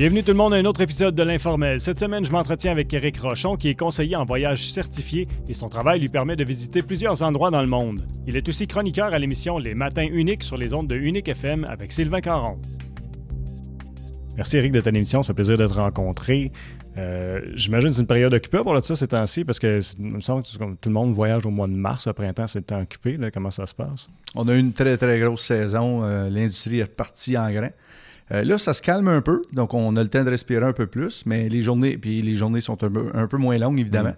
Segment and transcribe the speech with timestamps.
[0.00, 1.78] Bienvenue tout le monde à un autre épisode de l'Informel.
[1.78, 5.68] Cette semaine, je m'entretiens avec Eric Rochon, qui est conseiller en voyage certifié et son
[5.68, 8.00] travail lui permet de visiter plusieurs endroits dans le monde.
[8.26, 11.66] Il est aussi chroniqueur à l'émission Les Matins Uniques sur les ondes de Unique FM
[11.66, 12.58] avec Sylvain Caron.
[14.38, 16.50] Merci Eric de ta émission, ça fait plaisir de te rencontrer.
[16.96, 20.06] Euh, J'imagine que c'est une période occupée pour là, ça ces temps-ci, parce que il
[20.06, 22.64] me semble que tout le monde voyage au mois de mars, au printemps, c'est le
[22.64, 23.18] temps occupé.
[23.18, 24.08] Là, comment ça se passe?
[24.34, 26.04] On a eu une très, très grosse saison.
[26.04, 27.68] Euh, L'industrie est partie en grain.
[28.32, 30.72] Euh, là, ça se calme un peu, donc on a le temps de respirer un
[30.72, 33.80] peu plus, mais les journées, puis les journées sont un peu, un peu moins longues,
[33.80, 34.10] évidemment.
[34.10, 34.16] Mm.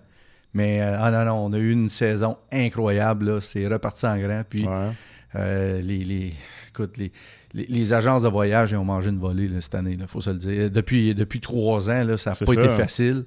[0.54, 4.42] Mais euh, ah non, non, on a eu une saison incroyable, c'est reparti en grand.
[4.48, 4.90] Puis Ouais.
[5.36, 6.34] euh, les, les,
[6.68, 7.10] écoute, les,
[7.54, 10.20] les, les agences de voyage ils ont mangé une volée là, cette année, il faut
[10.20, 10.70] se le dire.
[10.70, 13.24] Depuis, depuis trois ans, là, ça n'a pas ça, été facile.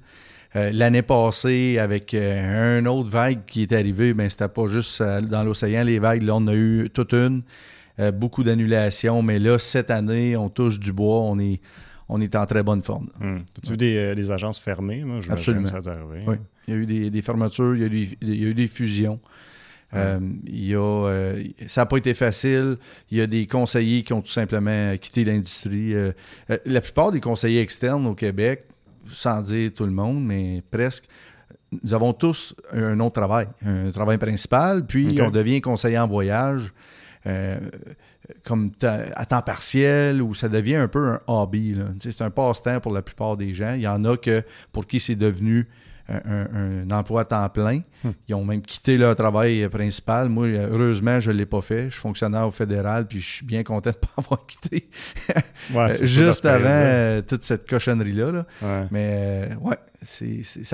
[0.54, 5.42] Euh, L'année passée, avec un autre vague qui est arrivé, ben, c'était pas juste dans
[5.42, 6.22] l'océan, les vagues.
[6.22, 7.42] Là, on a eu toute une,
[7.98, 9.22] euh, beaucoup d'annulations.
[9.22, 11.60] Mais là, cette année, on touche du bois, on est,
[12.08, 13.08] on est en très bonne forme.
[13.20, 13.38] Hmm.
[13.58, 15.04] As-tu vu des, euh, des agences fermées?
[15.04, 15.64] Moi, Absolument.
[15.64, 16.24] que Ça t'est arrivé.
[16.26, 16.36] Oui.
[16.68, 18.48] Il y a eu des, des fermetures, il y a eu des, il y a
[18.48, 19.20] eu des fusions.
[19.94, 22.76] Euh, il y a, euh, ça n'a pas été facile.
[23.10, 25.94] Il y a des conseillers qui ont tout simplement quitté l'industrie.
[26.66, 28.64] La plupart des conseillers externes au Québec,
[29.08, 31.04] sans dire tout le monde, mais presque,
[31.82, 36.72] nous avons tous un autre travail, un travail principal, puis on devient conseiller en voyage.
[37.26, 37.58] Euh,
[38.44, 41.76] comme à temps partiel ou ça devient un peu un hobby.
[42.00, 43.72] Tu C'est un passe-temps pour la plupart des gens.
[43.74, 45.66] Il y en a que pour qui c'est devenu
[46.08, 47.80] un, un- un emploi à temps plein.
[48.04, 48.10] Hmm.
[48.28, 50.28] Ils ont même quitté leur travail principal.
[50.28, 51.86] Moi, heureusement, je ne l'ai pas fait.
[51.86, 54.88] Je suis fonctionnaire au fédéral, puis je suis bien content de ne pas avoir quitté
[55.74, 58.30] Ouais, euh, juste avant euh, toute cette cochonnerie-là.
[58.30, 58.46] là.
[58.62, 58.86] Ouais.
[58.92, 60.24] Mais euh, ouais, ça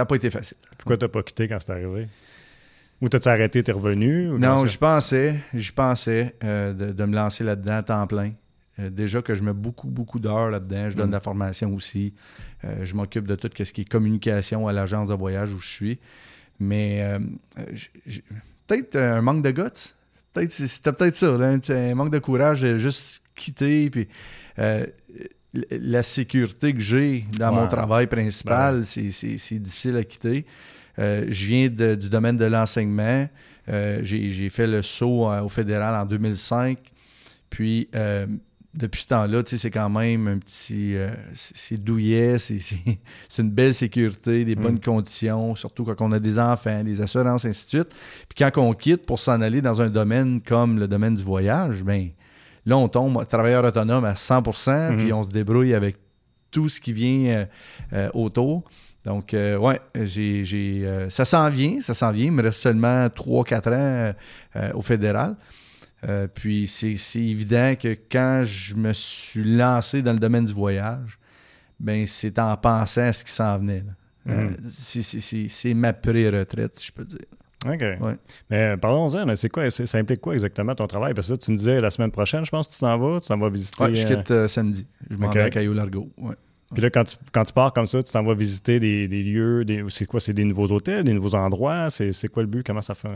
[0.03, 0.59] n'a pas été facile.
[0.77, 2.09] Pourquoi t'as pas quitté quand c'est arrivé?
[3.03, 4.29] Ou t'as-tu arrêté, t'es revenu?
[4.39, 8.31] Non, je pensais, je pensais euh, de, de me lancer là-dedans à temps plein.
[8.79, 10.89] Euh, déjà que je mets beaucoup, beaucoup d'heures là-dedans.
[10.89, 11.11] Je donne Mm.
[11.11, 12.15] de la formation aussi.
[12.65, 15.69] Euh, je m'occupe de tout ce qui est communication à l'agence de voyage où je
[15.69, 15.99] suis.
[16.61, 17.05] Mais
[18.69, 19.93] peut-être un manque de guts.
[20.33, 23.91] Peut-être, c'était peut-être ça, là, un, manque de courage de juste quitter.
[23.91, 24.07] Puis,
[25.53, 27.61] la sécurité que j'ai dans Ouais.
[27.63, 30.47] mon travail principal, Ben c'est difficile à quitter.
[30.99, 33.27] Euh, je viens de- du domaine de l'enseignement.
[33.69, 36.79] Euh, j'ai, fait le saut euh, au fédéral en 2005.
[37.51, 37.89] Puis,
[38.75, 40.95] depuis ce temps-là, c'est quand même un petit.
[41.35, 42.59] c'est, douillet, c'est,
[43.39, 44.61] une belle sécurité, des Mm.
[44.63, 47.95] bonnes conditions, surtout quand on a des enfants, des assurances, ainsi de suite.
[48.29, 51.83] Puis, quand on quitte pour s'en aller dans un domaine comme le domaine du voyage,
[51.85, 52.09] ben
[52.65, 54.43] là, on tombe travailleur autonome à 100
[54.93, 54.97] Mhm.
[54.97, 55.97] puis on se débrouille avec
[56.51, 57.45] tout ce qui vient euh,
[57.93, 58.65] euh, autour.
[59.05, 62.27] Donc, euh, ouais, j'ai, j'ai, euh, ça s'en vient, ça s'en vient.
[62.27, 64.13] Il me reste seulement 3-4 ans euh,
[64.57, 65.37] euh, au fédéral.
[66.35, 71.19] Puis, c'est, c'est évident que quand je me suis lancé dans le domaine du voyage,
[71.79, 73.85] ben c'est en pensant à ce qui s'en venait.
[74.27, 74.57] Mhm.
[74.69, 77.19] c'est, c'est- c'est- c'est ma pré-retraite, je peux dire.
[77.67, 77.81] OK.
[78.01, 78.17] Ouais.
[78.51, 81.15] Mais parlons-en, c'est quoi, c'est- ça implique quoi exactement ton travail?
[81.15, 83.21] Parce que là, tu me disais la semaine prochaine, je pense que tu t'en vas,
[83.21, 83.83] tu t'en vas visiter.
[83.85, 84.87] Ouais, je quitte samedi.
[85.11, 85.35] Je m'en Ok.
[85.35, 86.11] vais à Caillou-Largo.
[86.19, 86.35] Ouais.
[86.73, 89.23] Puis là, quand tu, quand tu pars comme ça, tu t'en vas visiter des, des
[89.23, 90.21] lieux, des, c'est quoi?
[90.21, 91.91] C'est des nouveaux hôtels, des nouveaux endroits?
[91.91, 92.65] C'est, c'est quoi le but?
[92.67, 93.09] Comment ça fait?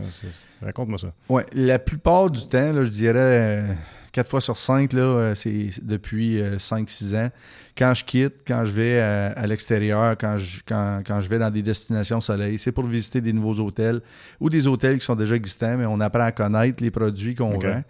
[0.61, 1.13] Raconte-moi ça.
[1.29, 3.65] Ouais, la plupart du temps, là, je dirais
[4.11, 7.29] 4 fois sur 5, là, euh, c'est depuis 5-6 ans.
[7.77, 11.37] Quand je quitte, quand je vais à, à l'extérieur, quand je, quand, quand je vais
[11.37, 14.01] dans des destinations soleil, c'est pour visiter des nouveaux hôtels
[14.39, 17.57] ou des hôtels qui sont déjà existants, mais on apprend à connaître les produits qu'on
[17.75, 17.83] vend.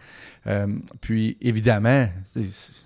[0.48, 0.68] Euh,
[1.00, 2.86] puis, évidemment, c'est-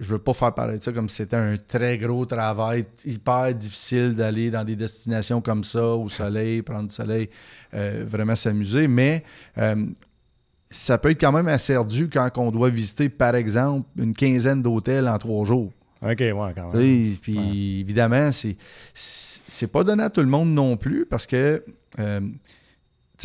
[0.00, 4.14] je veux pas faire paraître ça comme si c'était un très gros travail hyper difficile
[4.14, 7.28] d'aller dans des destinations comme ça, au soleil, prendre du soleil,
[7.74, 9.24] euh, vraiment s'amuser, mais
[9.58, 9.86] euh,
[10.68, 14.62] ça peut être quand même assez ardu quand on doit visiter, par exemple, une quinzaine
[14.62, 15.72] d'hôtels en trois jours.
[16.02, 17.16] OK, ouais, quand même.
[17.22, 17.80] Puis Ouais.
[17.80, 18.56] évidemment, c'est
[18.92, 21.64] c'est pas donné à tout le monde non plus parce que
[21.98, 22.28] euh, tu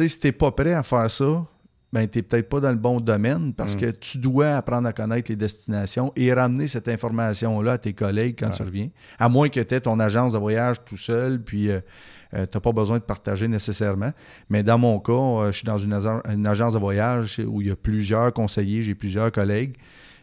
[0.04, 1.46] sais, si t'es pas prêt à faire ça,
[1.94, 3.80] ben t'es peut-être pas dans le bon domaine parce Mm.
[3.80, 8.38] que tu dois apprendre à connaître les destinations et ramener cette information-là à tes collègues
[8.40, 8.56] quand Ouais.
[8.56, 8.90] tu reviens.
[9.20, 11.82] À moins que tu aies ton agence de voyage tout seul, puis euh,
[12.34, 14.12] euh, t'as pas besoin de partager nécessairement.
[14.50, 17.72] Mais dans mon cas, euh, je suis dans une agence de voyage où il y
[17.72, 19.76] a plusieurs conseillers, j'ai plusieurs collègues.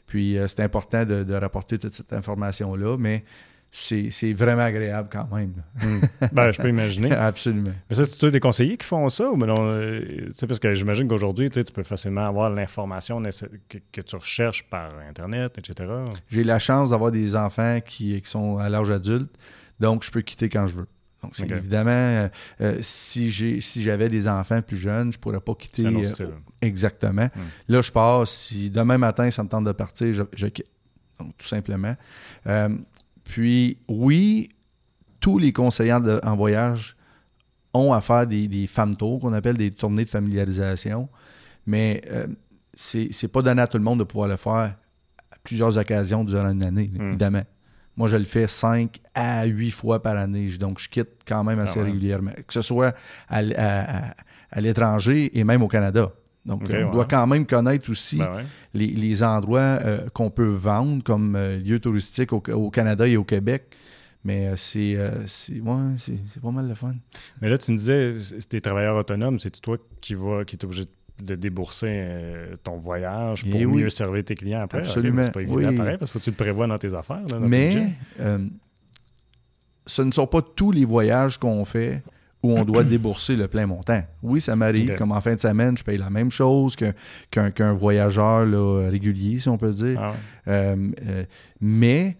[0.06, 3.24] Puis euh, c'est important de, de rapporter toute cette information-là, mais
[3.70, 5.52] c'est c'est vraiment agréable quand même.
[5.82, 6.00] Hmm.
[6.32, 7.12] Ben, je peux imaginer.
[7.12, 7.72] Absolument.
[7.90, 9.56] Mais ça, c'est-tu des conseillers qui font ça ou ben non?
[9.60, 13.22] euh, parce que j'imagine qu'aujourd'hui, tu peux facilement avoir l'information
[13.68, 15.90] que, que tu recherches par Internet, etc.
[16.28, 19.30] J'ai la chance d'avoir des enfants qui, qui sont à l'âge adulte,
[19.80, 20.86] donc je peux quitter quand je veux.
[21.22, 21.50] Donc, c'est Ok.
[21.50, 22.28] évidemment, euh,
[22.60, 25.94] euh, si j'ai si j'avais des enfants plus jeunes, je pourrais pas quitter C'est un
[25.96, 26.30] autre euh,
[26.62, 27.26] exactement.
[27.34, 27.72] Hmm.
[27.72, 28.26] Là, je pars.
[28.28, 30.68] Si demain matin, ça me tente de partir, je, je quitte.
[31.18, 31.96] Donc, tout simplement.
[32.46, 32.68] Euh,
[33.28, 34.48] puis, oui,
[35.20, 35.92] tous les conseillers
[36.22, 36.96] en voyage
[37.74, 41.10] ont à faire des, des femmes tours, qu'on appelle des tournées de familiarisation.
[41.66, 42.26] Mais euh,
[42.74, 46.48] c'est pas donné à tout le monde de pouvoir le faire à plusieurs occasions durant
[46.48, 47.08] une année, hmm.
[47.08, 47.42] évidemment.
[47.98, 50.48] Moi, je le fais cinq à huit fois par année.
[50.58, 52.30] Donc, je quitte quand même assez ah régulièrement.
[52.46, 52.94] Que ce soit
[53.28, 53.42] à,
[54.56, 56.12] l'étranger et même au Canada.
[56.48, 61.36] Donc, on doit quand même connaître aussi ben les, endroits euh, qu'on peut vendre comme
[61.36, 63.76] euh, lieux touristiques au, Canada et au Québec.
[64.24, 66.94] Mais euh, c'est c'est pas mal de fun.
[67.40, 70.86] Mais là, tu me disais, c'est travailleurs autonomes, c'est toi qui va, qui est obligé
[71.22, 74.78] de débourser euh, ton voyage pour eh mieux servir tes clients après?
[74.78, 75.24] Absolument.
[75.24, 77.22] c'est pas évident pareil, parce que tu le prévois dans tes affaires.
[77.40, 78.38] Mais euh,
[79.86, 82.02] ce ne sont pas tous les voyages qu'on fait
[82.42, 84.02] où on doit débourser le plein montant.
[84.22, 88.46] Oui, ça m'arrive, comme en fin de semaine, je paye la même chose qu'un voyageur
[88.90, 90.14] régulier, si on peut dire.
[90.46, 90.74] Ah
[91.60, 92.16] mais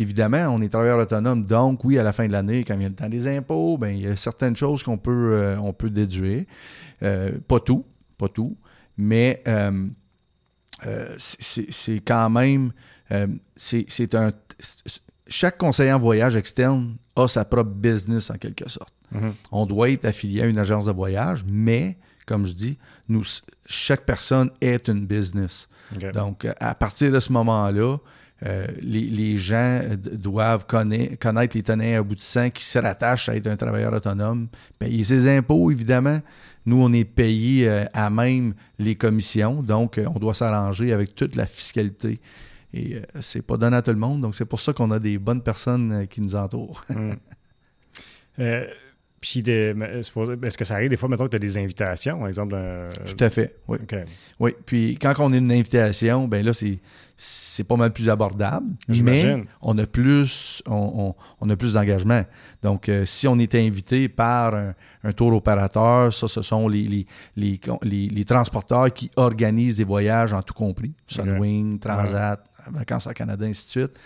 [0.00, 2.86] Évidemment, on est travailleur autonome, donc oui, à la fin de l'année, quand il y
[2.86, 5.74] a le temps des impôts, ben, il y a certaines choses qu'on peut, euh, on
[5.74, 6.46] peut déduire.
[7.02, 7.84] Euh, pas tout,
[8.16, 8.56] pas tout,
[8.96, 9.88] mais euh,
[11.18, 12.72] c'est quand même,
[13.56, 14.32] c'est un...
[15.26, 18.94] Chaque conseiller en voyage externe a sa propre business en quelque sorte.
[19.14, 19.32] Mm-hmm.
[19.52, 21.96] On doit être affilié à une agence de voyage, mais,
[22.26, 22.78] comme je dis,
[23.08, 23.22] nous,
[23.66, 25.68] chaque personne est une business.
[26.14, 27.96] Donc, à partir de ce moment-là,
[28.46, 33.92] euh, les, gens doivent connaître, les tenants aboutissants qui se rattachent à être un travailleur
[33.92, 34.48] autonome,
[34.78, 36.20] payer ses impôts, évidemment.
[36.64, 41.14] Nous, on est payé euh, à même les commissions, donc euh, on doit s'arranger avec
[41.14, 42.20] toute la fiscalité.
[42.72, 45.18] Et c'est pas donné à tout le monde, donc c'est pour ça qu'on a des
[45.18, 46.84] bonnes personnes qui nous entourent.
[46.90, 47.16] Hum.
[49.20, 52.56] Puis, est-ce que ça arrive des fois, maintenant que tu as des invitations, par exemple?
[53.04, 53.78] Tout à fait, oui.
[54.38, 56.78] Oui, puis quand on a une invitation, ben là, c'est,
[57.22, 61.14] c'est pas mal plus abordable, mais on a plus, on,
[61.50, 62.24] a plus d'engagement.
[62.62, 67.06] Donc, euh, si on est invité par un, tour opérateur, ça, ce sont les,
[67.36, 70.94] les, transporteurs qui organisent des voyages en tout compris.
[71.06, 73.98] Sunwing, Transat, Vacances à Canada, ainsi de suite.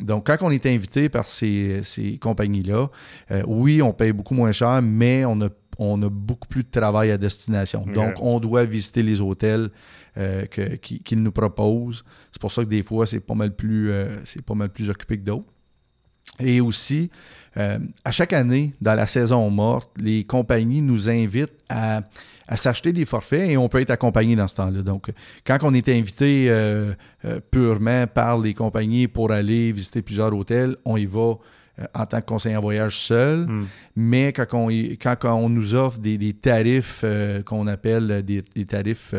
[0.00, 1.82] Donc, quand on est invité par ces,
[2.20, 2.90] compagnies-là,
[3.30, 5.48] euh, oui, on paye beaucoup moins cher, mais on a,
[5.78, 7.84] on a beaucoup plus de travail à destination.
[7.86, 9.70] Donc, on doit visiter les hôtels
[10.16, 12.04] euh, qu'ils nous proposent.
[12.32, 14.90] C'est pour ça que des fois, c'est pas mal plus, euh, c'est pas mal plus
[14.90, 15.52] occupé que d'autres.
[16.38, 17.10] Et aussi,
[17.56, 22.02] à chaque année, dans la saison morte, les compagnies nous invitent à
[22.50, 24.82] à s'acheter des forfaits et on peut être accompagné dans ce temps-là.
[24.82, 25.12] Donc,
[25.46, 26.92] quand on est invité euh,
[27.24, 31.20] euh, purement par les compagnies pour aller visiter plusieurs hôtels, on y va
[31.78, 33.66] euh, en tant que conseiller en voyage seul, hmm.
[33.94, 37.04] mais quand on, quand, on, nous offre des, tarifs
[37.46, 39.14] qu'on appelle des, tarifs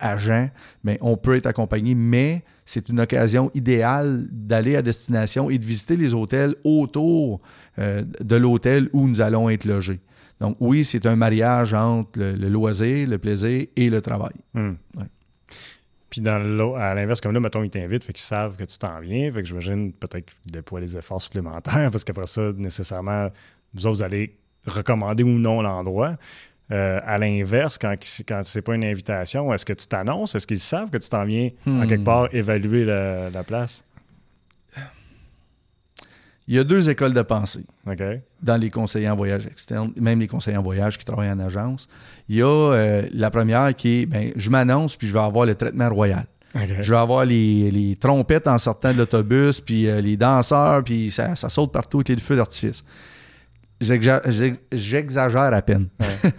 [0.00, 0.50] agents,
[0.82, 5.64] mais on peut être accompagné, mais c'est une occasion idéale d'aller à destination et de
[5.64, 7.40] visiter les hôtels autour
[7.78, 10.00] de l'hôtel où nous allons être logés.
[10.40, 14.34] Donc, oui, c'est un mariage entre le, loisir, le plaisir et le travail.
[14.52, 14.74] Hmm.
[16.10, 19.00] Puis dans à l'inverse, comme là, mettons, ils t'invitent, fait qu'ils savent que tu t'en
[19.00, 23.28] viens, fait que j'imagine peut-être qu'ils déploient les efforts supplémentaires, parce qu'après ça, nécessairement,
[23.74, 24.36] vous autres, vous allez
[24.66, 26.16] recommander ou non l'endroit.
[26.72, 27.94] Euh, à l'inverse, quand,
[28.26, 30.34] quand c'est pas une invitation, est-ce que tu t'annonces?
[30.34, 32.04] Est-ce qu'ils savent que tu t'en viens en quelque hmm.
[32.04, 33.84] part évaluer la place?
[36.46, 37.64] Il y a deux écoles de pensée
[38.42, 41.88] dans les conseillers en voyage externe, même les conseillers en voyage qui travaillent en agence.
[42.28, 45.46] Il y a euh, la première qui est ben, je m'annonce puis je vais avoir
[45.46, 46.26] le traitement royal.
[46.80, 51.34] Je vais avoir les, trompettes en sortant de l'autobus, puis euh, les danseurs, puis ça,
[51.34, 52.84] saute partout avec les feux d'artifice.
[53.80, 55.88] J'exagère à peine.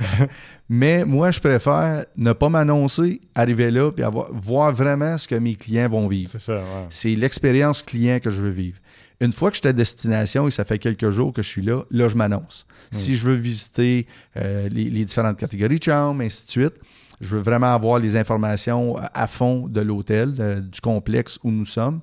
[0.69, 5.35] Mais moi, je préfère ne pas m'annoncer, arriver là, puis avoir, voir vraiment ce que
[5.35, 6.31] mes clients vont vivre.
[6.31, 8.77] C'est ça, C'est l'expérience client que je veux vivre.
[9.21, 11.61] Une fois que je suis à destination et ça fait quelques jours que je suis
[11.61, 12.65] là, là, je m'annonce.
[12.91, 14.07] Si je veux visiter
[14.37, 16.73] euh, les, différentes catégories de chambres, ainsi de suite,
[17.21, 20.33] je veux vraiment avoir les informations à fond de l'hôtel,
[20.69, 22.01] du complexe où nous sommes.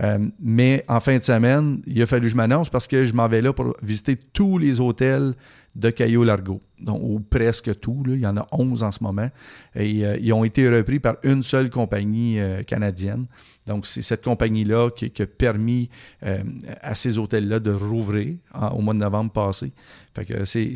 [0.00, 3.12] Euh, mais en fin de semaine, il a fallu que je m'annonce parce que je
[3.12, 5.34] m'en vais là pour visiter tous les hôtels
[5.78, 8.02] de Caillou Largo, donc, ou presque tout.
[8.08, 9.30] il y en a 11 en ce moment.
[9.74, 13.26] Et euh, ils ont été repris par une seule compagnie canadienne.
[13.68, 15.90] Donc, c'est cette compagnie-là qui, a permis
[16.24, 16.42] euh,
[16.80, 18.36] à ces hôtels-là de rouvrir
[18.72, 19.72] au mois de novembre passé.
[20.14, 20.74] Fait que c'est,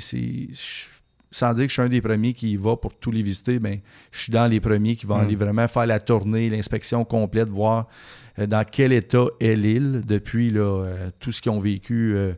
[1.30, 3.58] sans dire que je suis un des premiers qui y va pour tous les visiter,
[3.58, 3.80] mais
[4.12, 5.22] je suis dans les premiers qui vont mm.
[5.22, 10.50] aller vraiment faire la tournée, l'inspection complète, voir euh, dans quel état est l'île depuis
[10.50, 12.32] là, euh, tout ce qu'ils ont vécu euh,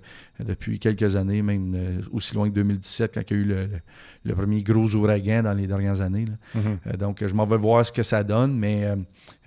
[0.45, 3.67] depuis quelques années, même euh, aussi loin que 2017, quand il y a eu le,
[3.67, 3.69] le-
[4.25, 6.25] le premier gros ouragan dans les dernières années.
[6.25, 6.61] là.
[6.61, 6.79] Mhm.
[6.87, 8.97] Euh, donc, je m'en vais voir ce que ça donne, mais euh,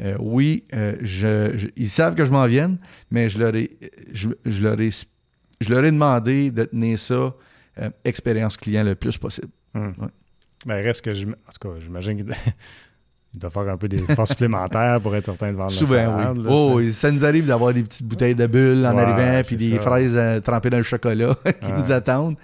[0.01, 2.77] euh, oui, euh, je, je- ils savent que je m'en vienne,
[3.11, 3.77] mais je leur ai,
[4.13, 4.89] je, je leur ai,
[5.59, 7.35] je leur ai demandé de tenir ça
[7.79, 9.49] euh, expérience client le plus possible.
[9.75, 9.91] Ouais.
[10.65, 11.27] Ben, reste que je.
[11.27, 12.25] En tout cas, j'imagine qu'il
[13.33, 15.93] il doit faire un peu des efforts supplémentaires pour être certain de vendre la Souvent,
[16.17, 16.43] salade, oui.
[16.43, 16.85] là, Oh, sais.
[16.87, 19.75] et ça nous arrive d'avoir des petites bouteilles de bulles en Ouais, arrivant, puis des
[19.75, 19.81] ça.
[19.81, 21.77] fraises euh, trempées dans le chocolat qui Ouais.
[21.77, 22.35] nous attendent.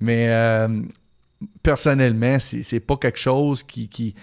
[0.00, 0.68] Mais euh,
[1.62, 4.14] personnellement, c'est c'est pas quelque chose qui, qui,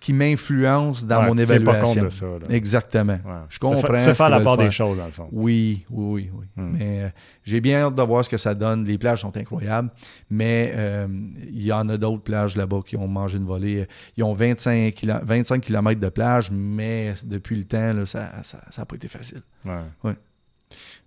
[0.00, 1.50] qui m'influence dans Ouais, mon pas compte
[1.96, 2.04] évaluation.
[2.04, 2.26] de ça.
[2.26, 2.38] là.
[2.50, 3.12] Exactement.
[3.24, 3.32] Ouais.
[3.48, 5.28] Je comprends fais- Tu ce sais faire la part des choses, dans le fond.
[5.32, 6.46] Oui, oui, oui, oui.
[6.56, 6.76] Hmm.
[6.78, 7.08] Mais euh,
[7.44, 8.84] j'ai bien hâte de voir ce que ça donne.
[8.84, 9.90] Les plages sont incroyables,
[10.30, 11.06] mais euh,
[11.48, 13.86] il y en a d'autres plages là-bas qui ont mangé une volée.
[14.16, 18.42] Ils ont 25, kilo- 25 km de plage, mais depuis le temps, là, ça n'a
[18.70, 19.42] ça, pas été facile.
[19.64, 19.72] Ouais.
[20.04, 20.14] Ouais.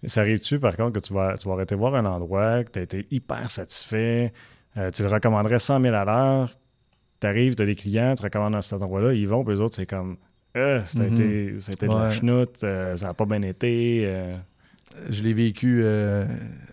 [0.06, 2.80] Ça arrive-tu, par contre, que tu vas, tu vas arrêter voir un endroit, que tu
[2.80, 4.32] as été hyper satisfait,
[4.78, 6.56] euh, tu le recommanderais 100 000 à l'heure,
[7.20, 9.62] tu arrives, tu as des clients, tu recommandes à cet endroit-là, ils vont, puis eux
[9.62, 10.18] autres, c'est comme,
[10.58, 13.42] euh, ça a été, ça a été de la chenoute, euh, ça n'a pas bien
[13.42, 14.04] été.
[14.06, 14.36] euh.
[15.10, 16.26] Je l'ai vécu euh,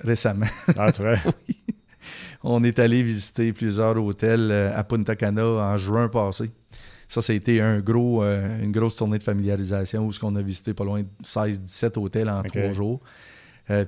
[0.02, 0.46] récemment.
[0.78, 1.16] Ah, tu vois?
[2.44, 6.50] On est allé visiter plusieurs hôtels à Punta Cana en juin passé.
[7.08, 10.74] Ça, ça a été un gros, une grosse tournée de familiarisation où on a visité
[10.74, 13.00] pas loin de 16-17 hôtels en trois jours.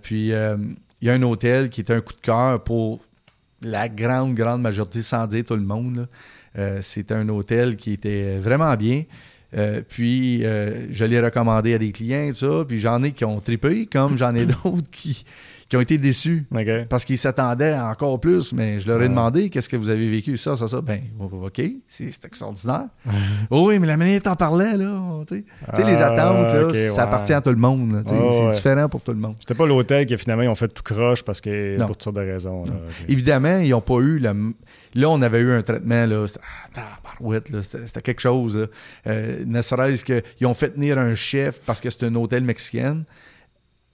[0.03, 0.67] Puis, il
[1.03, 3.01] y a un hôtel qui était un coup de cœur pour
[3.63, 5.97] la grande, grande majorité, sans dire tout le monde.
[5.97, 6.07] là.
[6.59, 9.05] Euh, C'était un hôtel qui était vraiment bien.
[9.57, 12.65] Euh, puis, euh, je l'ai recommandé à des clients, tout ça.
[12.67, 15.25] Puis, j'en ai qui ont trippé, comme j'en ai d'autres qui,
[15.69, 16.47] qui ont été déçus
[16.89, 20.37] parce qu'ils s'attendaient encore plus, mais je leur ai demandé qu'est-ce que vous avez vécu,
[20.37, 20.81] ça, ça, ça?
[20.81, 22.87] Ben, OK, c'est extraordinaire.
[23.51, 25.85] oh oui, mais la manière dont t'en parlais, là, tu sais.
[25.85, 28.03] Les Ah, attentes, là, ça appartient à tout le monde.
[28.07, 29.37] c'est différent pour tout le monde.
[29.41, 31.87] C'était pas l'hôtel qui finalement ils ont fait tout croche parce que Non.
[31.87, 32.65] pour toutes sortes de raisons.
[32.65, 32.73] là.
[33.09, 34.55] Évidemment, ils n'ont pas eu le.
[34.97, 36.27] Là, on avait eu un traitement, là.
[36.27, 36.41] C'était
[36.77, 38.69] ah, quelque chose.
[39.07, 43.03] Euh, ne serait-ce qu'ils ont fait tenir un chef parce que c'est un hôtel mexicain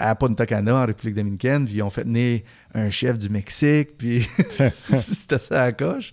[0.01, 2.41] à Punta Cana, en République dominicaine, puis ils ont fait venir
[2.75, 4.27] un chef du Mexique, puis
[4.71, 6.13] c'était ça à la coche.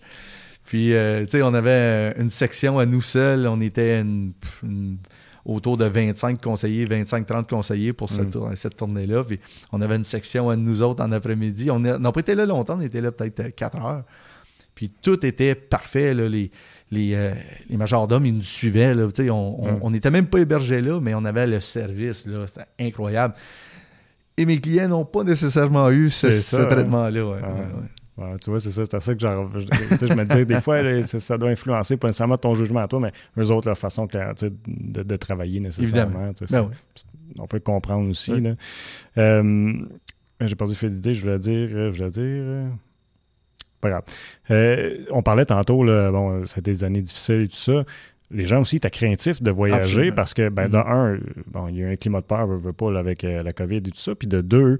[0.65, 4.98] Puis, euh, tu sais, on avait une section à nous seuls, on était une- une-
[5.46, 8.32] autour de 25 conseillers, 25-30 conseillers pour cette, Mm.
[8.32, 9.39] tour- cette tournée-là, puis
[9.72, 11.72] on avait une section à nous autres en après-midi.
[11.72, 14.03] On n'a pas été là longtemps, on était là peut-être 4 heures.
[14.75, 16.51] Puis tout était parfait, là, les,
[16.91, 17.34] les, euh,
[17.70, 18.94] les majordomes, ils nous suivaient.
[18.94, 19.79] Là, Tu sais, on Mm.
[19.82, 22.27] on n'était même pas hébergés là, mais on avait le service.
[22.48, 23.34] C'était incroyable.
[24.38, 26.27] Et mes clients n'ont pas nécessairement eu ce,
[26.67, 27.25] traitement-là.
[27.25, 27.48] ouais, Ah.
[27.50, 27.88] ouais, ouais.
[28.32, 30.82] Ouais, tu vois, c'est ça, c'est à ça que je, je me disais, des fois,
[30.82, 33.77] là, ça, ça doit influencer pas nécessairement ton jugement à toi, mais eux autres, leur
[33.77, 36.34] façon de, de travailler nécessairement.
[36.50, 36.72] Ben
[37.38, 38.32] On peut comprendre aussi.
[38.34, 38.53] Oui.
[39.20, 39.74] Euh,
[40.41, 41.70] J'ai perdu le fil d'idée, je voulais dire.
[41.72, 42.22] euh, Je voulais dire.
[42.24, 42.67] euh,
[43.82, 44.03] Pas grave.
[44.50, 47.84] Euh, on parlait tantôt, là, bon, c'était des années difficiles et tout ça.
[48.31, 50.15] Les gens aussi étaient craintifs de voyager Absolument.
[50.15, 50.84] parce que, ben, de Mhm.
[50.86, 51.17] un,
[51.48, 53.41] bon, il y a eu un climat de peur, veut, veut pas, là, avec euh,
[53.43, 54.15] la COVID et tout ça.
[54.15, 54.79] Puis de deux,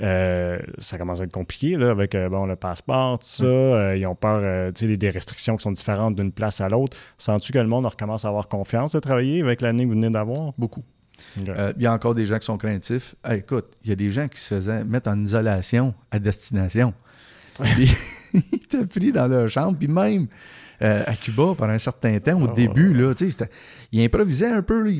[0.00, 3.44] euh, ça commence à être compliqué là, avec euh, bon, le passeport, tout ça.
[3.44, 6.68] Euh, ils ont peur tu sais, des- des restrictions qui sont différentes d'une place à
[6.68, 6.96] l'autre.
[7.18, 10.10] Sens-tu que le monde recommence à avoir confiance de travailler avec l'année que vous venez
[10.10, 10.52] d'avoir?
[10.58, 10.82] Beaucoup.
[11.36, 11.52] Il
[11.82, 13.14] y a encore des gens qui sont craintifs.
[13.24, 16.94] Hey, écoute, il y a des gens qui se faisaient mettre en isolation à destination.
[17.62, 17.90] Puis,
[18.34, 19.76] ils étaient pris dans leur chambre.
[19.76, 20.28] Puis même
[20.82, 23.50] euh, à Cuba, pendant un certain temps, au Ah, début, là, tu sais, c'était-
[23.92, 24.82] ils improvisaient un peu.
[24.84, 24.90] là,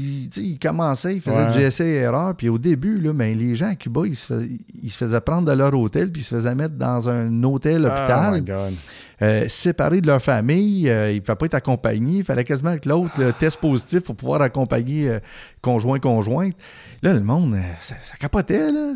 [0.59, 1.53] commençaient, ils faisaient Ouais.
[1.53, 2.35] du essai et erreur.
[2.37, 4.51] Puis au début, là, ben, les gens à Cuba, ils se, faisaient,
[4.83, 7.83] ils se faisaient prendre de leur hôtel puis ils se faisaient mettre dans un hôtel
[7.85, 8.35] Oh hôpital.
[8.35, 8.75] my God.
[9.23, 10.89] Euh, séparés de leur famille.
[10.89, 12.19] euh, ils ne pouvaient pas être accompagnés.
[12.19, 15.19] Il fallait quasiment que l'autre le test positif pour pouvoir accompagner euh,
[15.61, 16.55] conjoint, conjointe.
[17.03, 18.73] Là, le monde, ça, ça capotait.
[18.73, 18.93] Là.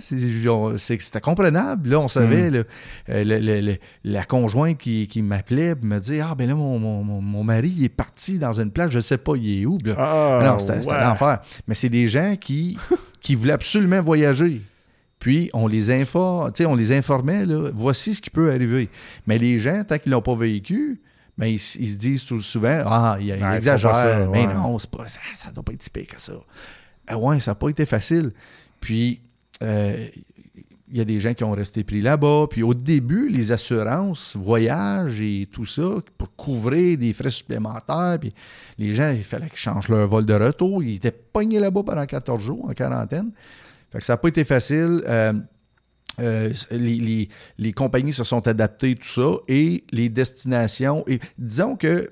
[0.77, 1.89] C'était comprenable.
[1.91, 2.63] Là, on savait, là,
[3.09, 6.79] euh, le- le- le- la conjointe qui, qui m'appelait me dit Ah, ben là, mon,
[6.79, 9.67] mon- mon- mari il est parti dans une place, je ne sais pas, il est
[9.67, 9.79] où.
[9.85, 11.01] Là, Ah, non, c'était c'était ouais.
[11.01, 11.41] l'enfer.
[11.69, 12.77] Mais c'est des gens qui,
[13.21, 14.63] qui voulaient absolument voyager.
[15.23, 18.91] Puis on les informe, on les informait, là, voici ce qui peut arriver.
[19.29, 21.01] Mais les gens, tant qu'ils l'ont pas vécu,
[21.39, 24.29] ben, ils, se disent tout souvent Ah, il, font exagère.
[24.33, 24.53] mais ouais.
[24.53, 26.33] non, c'est pas, ça ne doit pas être si pire que ça.
[27.07, 28.33] Ah ouais, ça n'a pas été facile.
[28.81, 29.21] Puis
[29.63, 30.09] euh,
[30.91, 32.49] il y a des gens qui ont resté pris là-bas.
[32.51, 35.89] Puis au début, les assurances, voyages et tout ça,
[36.19, 38.35] pour couvrir des frais supplémentaires, puis
[38.77, 40.83] les gens, il fallait qu'ils changent leur vol de retour.
[40.83, 43.31] Ils étaient pognés là-bas pendant 14 jours en quarantaine.
[43.93, 45.03] Fait que ça n'a pas été facile.
[45.07, 45.33] Euh,
[46.19, 51.05] euh, les, les- les compagnies se sont adaptées, tout ça, et les destinations.
[51.07, 52.11] Et disons que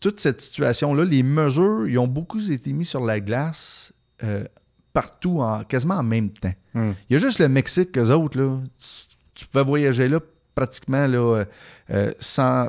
[0.00, 4.44] toute cette situation-là, les mesures, ils ont beaucoup été mis sur la glace euh,
[4.92, 6.52] partout, en, quasiment en même temps.
[6.74, 6.92] Hmm.
[7.08, 8.86] Il y a juste le Mexique, qu'eux autres, là, tu,
[9.34, 10.20] tu pouvais voyager là
[10.54, 11.44] pratiquement là,
[11.90, 12.68] euh, sans,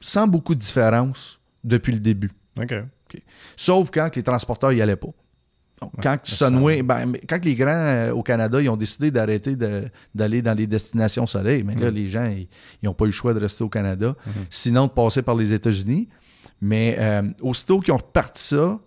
[0.00, 2.30] sans beaucoup de différence depuis le début.
[3.08, 3.20] OK.
[3.56, 5.10] Sauf quand les transporteurs n'y allaient pas.
[5.80, 9.56] Donc, quand, ça, Sunway- ben, quand les grands euh, au Canada ils ont décidé d'arrêter
[10.14, 11.94] d'aller dans les destinations soleil, mais là, Mm.
[11.94, 12.48] les gens, ils
[12.86, 14.32] n'ont pas eu le choix de rester au Canada, Mhm.
[14.50, 16.08] sinon de passer par les États-Unis.
[16.60, 18.78] Mais euh, aussitôt qu'ils ont reparti ça,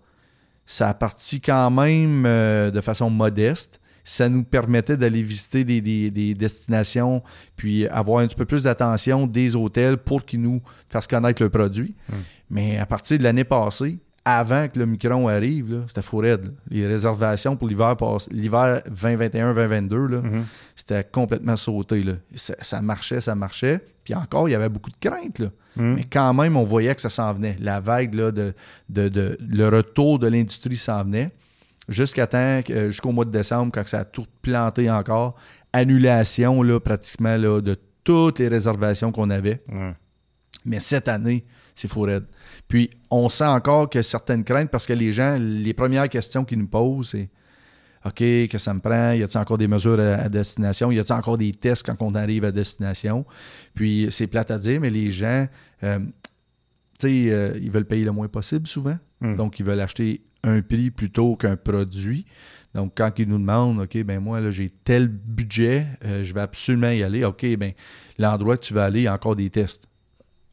[0.66, 3.80] ça a parti quand même euh, de façon modeste.
[4.04, 7.22] Ça nous permettait d'aller visiter des, des- des destinations,
[7.56, 11.48] puis avoir un petit peu plus d'attention des hôtels pour qu'ils nous fassent connaître le
[11.50, 11.94] produit.
[12.08, 12.14] Mm.
[12.50, 16.50] Mais à partir de l'année passée, avant que le Micron arrive, c'était fou raide, là.
[16.70, 17.94] Les réservations pour l'hiver
[18.30, 20.44] l'hiver 2021-2022, là, Mhm.
[20.74, 22.02] c'était complètement sauté.
[22.02, 22.14] Là.
[22.34, 23.80] Ça, ça marchait, ça marchait.
[24.04, 25.38] Puis encore, il y avait beaucoup de craintes.
[25.38, 25.48] Là.
[25.76, 25.94] Hmm.
[25.94, 27.56] Mais quand même, on voyait que ça s'en venait.
[27.60, 28.54] La vague, là, de,
[28.88, 31.30] de- de- le retour de l'industrie s'en venait.
[31.88, 35.34] Jusqu'à temps, euh, jusqu'au mois de décembre, quand ça a tout planté encore.
[35.72, 39.62] Annulation, là, pratiquement, là, de toutes les réservations qu'on avait.
[40.64, 41.44] Mais cette année,
[41.74, 42.24] c'est fou raide.
[42.68, 46.58] Puis, on sent encore que certaines craintes, parce que les gens, les premières questions qu'ils
[46.58, 47.28] nous posent, c'est
[48.04, 49.12] OK, qu'est-ce que ça me prend?
[49.12, 50.92] Y a-t-il encore des mesures à, à destination?
[50.92, 53.24] Y a-t-il encore des tests quand on arrive à destination?
[53.74, 55.46] Puis, c'est plate à dire, mais les gens,
[55.82, 55.98] euh,
[56.98, 58.98] tu sais, euh, ils veulent payer le moins possible souvent.
[59.20, 59.36] Hmm.
[59.36, 62.26] Donc, ils veulent acheter un prix plutôt qu'un produit.
[62.74, 66.42] Donc, quand ils nous demandent, OK, ben moi, là, j'ai tel budget, euh, je vais
[66.42, 67.24] absolument y aller.
[67.24, 67.72] OK, ben
[68.18, 69.88] l'endroit que tu vas aller, il y a encore des tests.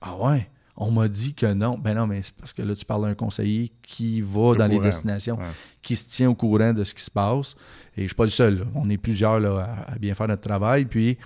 [0.02, 0.50] Ah ouais?
[0.78, 1.78] On m'a dit que non.
[1.78, 4.80] Ben non, mais c'est parce que là, tu parles d'un conseiller qui va dans les
[4.80, 5.46] destinations, Ouais.
[5.82, 7.56] qui se tient au courant de ce qui se passe.
[7.96, 8.60] Et je ne suis pas le seul.
[8.60, 8.66] là.
[8.74, 10.86] On est plusieurs là, à, bien faire notre travail.
[10.86, 11.18] Puis,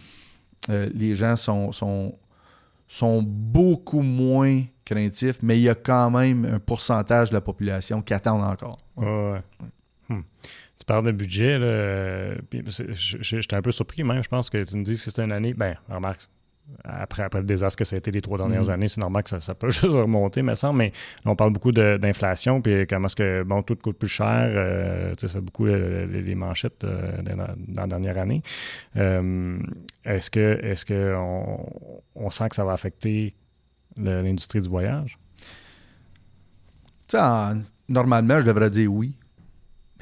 [0.70, 2.17] euh, les gens sont, sont,
[2.88, 8.01] sont beaucoup moins craintifs, mais il y a quand même un pourcentage de la population
[8.01, 8.79] qui attend encore.
[8.98, 9.41] Ouais, ouais.
[10.10, 10.22] Hmm.
[10.77, 11.65] Tu parles de budget, là.
[11.67, 12.36] euh,
[12.70, 14.22] c'est- J'étais un peu surpris même.
[14.22, 15.53] Je pense que tu me dis que c'était une année.
[15.53, 16.27] Ben, remarque,
[16.84, 18.69] après, après le désastre que ça a été les trois dernières Mhm.
[18.69, 20.78] années, c'est normal que ça, ça peut juste remonter, me semble.
[20.80, 20.91] Mais
[21.23, 24.49] là, on parle beaucoup d'inflation, puis comment est-ce que, bon, tout coûte plus cher.
[24.51, 28.41] euh, ça fait beaucoup euh, les, manchettes euh, dans, la- dans la dernière année.
[28.95, 31.65] Est-ce que, est-ce que on,
[32.15, 33.36] on sent que ça va affecter
[33.97, 35.17] l'industrie du voyage?
[37.88, 39.15] Normalement, je devrais dire oui.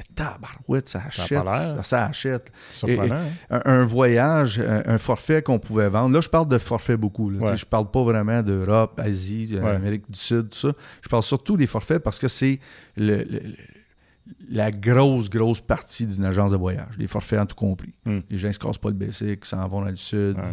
[0.09, 1.27] Mais tabarouette, ça achète.
[1.43, 2.51] Ça, ça achète.
[2.69, 3.15] Surprenant.
[3.15, 3.27] hein?
[3.49, 6.13] un, un voyage, un, un forfait qu'on pouvait vendre.
[6.13, 7.29] Là, je parle de forfait beaucoup.
[7.29, 7.39] Là.
[7.39, 7.57] Ouais.
[7.57, 9.71] Je parle pas vraiment d'Europe, Asie, euh, Ouais.
[9.75, 10.73] Amérique du Sud, tout ça.
[11.01, 12.59] Je parle surtout des forfaits parce que c'est
[12.95, 13.55] le- le- le-
[14.49, 16.93] la grosse, grosse partie d'une agence de voyage.
[16.97, 17.93] Les forfaits en tout compris.
[18.05, 18.19] Hmm.
[18.29, 20.43] Les gens ne se cassent pas le basic, ils s'en vont dans le Sud, Ouais.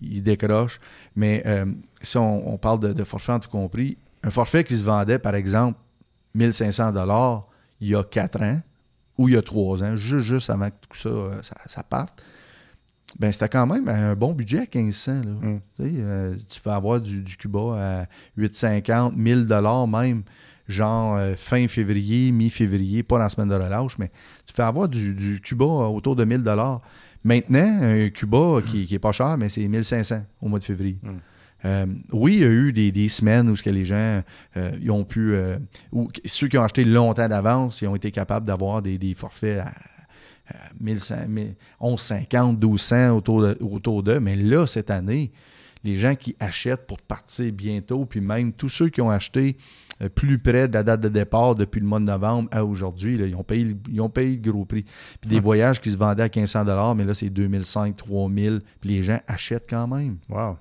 [0.00, 0.78] ils, ils décrochent.
[1.16, 1.64] Mais euh,
[2.02, 5.18] si on, on parle de, de forfait en tout compris, un forfait qui se vendait,
[5.18, 5.78] par exemple,
[6.34, 7.46] 1500 dollars
[7.82, 8.60] il y a 4 ans
[9.18, 11.82] ou il y a 3 ans, juste, juste avant que tout ça, euh, ça, ça
[11.82, 12.22] parte,
[13.18, 15.12] ben c'était quand même un bon budget à 1500.
[15.12, 15.20] Là.
[15.20, 15.60] Mm.
[15.80, 20.22] Euh, tu peux avoir du, du Cuba à 850, 1000 dollars même,
[20.66, 24.10] genre euh, fin février, mi-février, pas dans la semaine de relâche, mais
[24.46, 26.80] tu peux avoir du, du Cuba autour de 1000 dollars.
[27.24, 30.98] Maintenant, un Cuba qui, qui est pas cher, mais c'est 1500 au mois de février.
[31.02, 31.10] Mm.
[31.64, 34.22] Euh, oui, il y a eu des, semaines où ce que les gens
[34.56, 35.58] euh, ont pu, euh,
[36.24, 39.72] ceux qui ont acheté longtemps d'avance, ils ont été capables d'avoir des, forfaits à,
[40.48, 41.28] à 1100,
[41.80, 44.20] 1150, 1200 autour autour d'eux.
[44.20, 45.30] Mais là, cette année,
[45.84, 49.56] les gens qui achètent pour partir bientôt, puis même tous ceux qui ont acheté
[50.08, 53.34] plus près de la date de départ depuis le mois de novembre à aujourd'hui, ils,
[53.36, 54.84] ont payé, le- ils ont payé le gros prix.
[55.20, 55.40] Puis des Ouais.
[55.42, 59.66] voyages qui se vendaient à 1500 mais là, c'est 2005, 3000, puis les gens achètent
[59.68, 60.16] quand même.
[60.28, 60.56] Wow.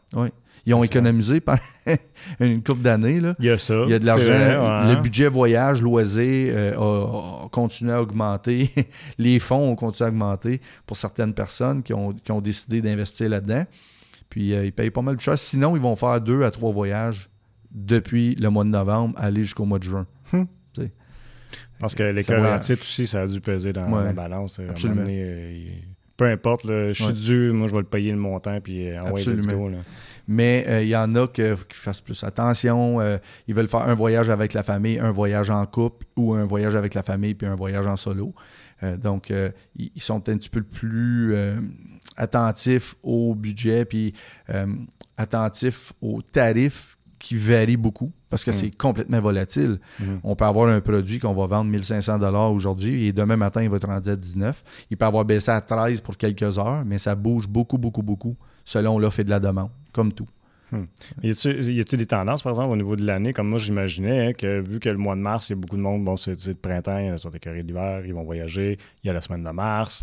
[0.65, 1.57] Ils ont économisé pendant
[2.39, 3.19] une couple d'années.
[3.39, 3.83] Il y a ça.
[3.85, 4.31] Il y a de l'argent.
[4.31, 4.93] ouais.
[4.93, 8.69] Le budget voyage, loisir euh, a, a continué à augmenter.
[9.17, 13.29] Les fonds ont continué à augmenter pour certaines personnes qui ont, qui ont décidé d'investir
[13.29, 13.63] là-dedans.
[14.29, 15.41] Puis euh, ils payent pas mal de choses.
[15.41, 17.27] Sinon, ils vont faire deux à trois voyages
[17.73, 20.07] depuis le mois de novembre, aller jusqu'au mois de juin.
[21.79, 24.59] Parce que les titres aussi, ça a dû peser dans Ouais, la balance.
[24.59, 25.01] Absolument.
[25.01, 25.83] donné, euh, il-
[26.15, 27.13] peu importe, là, je suis Ouais.
[27.13, 29.53] dû, moi je vais le payer le montant, puis euh, ah ouais, Absolument.
[29.53, 29.77] go, là.
[30.27, 33.01] Mais euh, il y en a que- qui fassent plus attention.
[33.01, 36.45] euh, ils veulent faire un voyage avec la famille, un voyage en couple ou un
[36.45, 38.35] voyage avec la famille puis un voyage en solo.
[38.83, 41.59] Euh, donc, euh, ils sont un petit peu plus euh,
[42.17, 44.13] attentifs au budget puis
[44.51, 44.67] euh,
[45.17, 46.90] attentifs aux tarifs
[47.21, 48.53] qui varient beaucoup parce que Mm.
[48.53, 49.79] c'est complètement volatile.
[49.99, 50.19] Mhm.
[50.23, 53.69] On peut avoir un produit qu'on va vendre 1500 dollars aujourd'hui et demain matin, il
[53.69, 54.63] va être rendu à 19.
[54.89, 58.35] Il peut avoir baissé à 13 pour quelques heures, mais ça bouge beaucoup, beaucoup, beaucoup
[58.65, 60.27] selon l'offre et de la demande, comme tout.
[60.71, 60.85] Hmm.
[61.21, 61.31] Y
[61.81, 63.33] a-t-il des tendances, par exemple, au niveau de l'année?
[63.33, 65.75] Comme moi, j'imaginais hein, que vu que le mois de mars, il y a beaucoup
[65.75, 69.09] de monde, bon, c'est le printemps, ils sont écœurés d'hiver, ils vont voyager, il y
[69.09, 70.01] a la semaine de mars,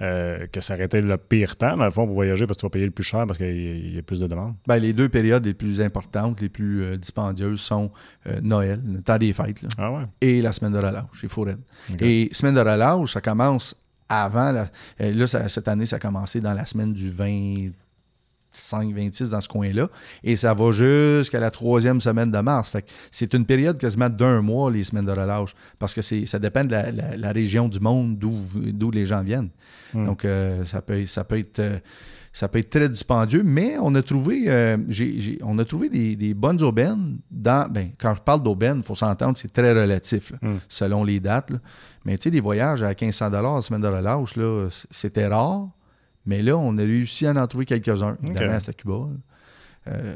[0.00, 2.60] euh, que ça aurait été le pire temps, dans le fond, pour voyager parce que
[2.60, 4.54] tu vas payer le plus cher parce qu'il y, a plus de demandes?
[4.66, 7.90] Ben, les deux périodes les plus importantes, les plus euh, dispendieuses sont
[8.26, 10.04] euh, Noël, le temps des fêtes, ah ouais?
[10.20, 11.58] et la semaine de relâche, chez Fourette.
[12.00, 13.76] Et semaine de relâche, ça commence
[14.08, 17.70] avant, la, là, cette année, ça a commencé dans la semaine du 20
[18.52, 19.88] 5, 26 dans ce coin-là.
[20.24, 22.70] Et ça va jusqu'à la troisième semaine de mars.
[22.70, 26.64] Fait c'est une période quasiment d'un mois, les semaines de relâche, parce que ça dépend
[26.64, 26.74] de
[27.16, 29.50] la, région du monde d'où les gens viennent.
[29.94, 30.06] Hmm.
[30.06, 31.78] Donc, euh, ça, peut, ça, peut être, euh,
[32.32, 34.76] ça peut être très dispendieux, mais on a trouvé, euh,
[35.42, 37.70] on a trouvé des, bonnes aubaines dans.
[37.70, 40.56] Ben, quand je parle d'aubaines, il faut s'entendre, c'est très relatif, hmm.
[40.68, 41.52] selon les dates.
[42.04, 44.34] Mais tu sais, des voyages à 1500 la semaine de relâche,
[44.90, 45.68] c'était rare.
[46.26, 48.16] Mais là, on a réussi à en trouver quelques-uns.
[48.22, 49.08] Évidemment, c'est à Cuba.
[49.88, 50.14] Euh,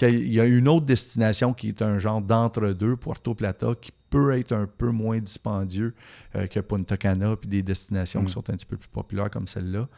[0.00, 4.36] il y a une autre destination qui est un genre d'entre-deux, Puerto Plata, qui peut
[4.36, 5.94] être un peu moins dispendieux
[6.34, 8.34] euh, que Punta Cana, puis des destinations qui mm.
[8.34, 9.88] sont un petit peu plus populaires comme celle-là.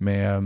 [0.00, 0.40] Mais, euh,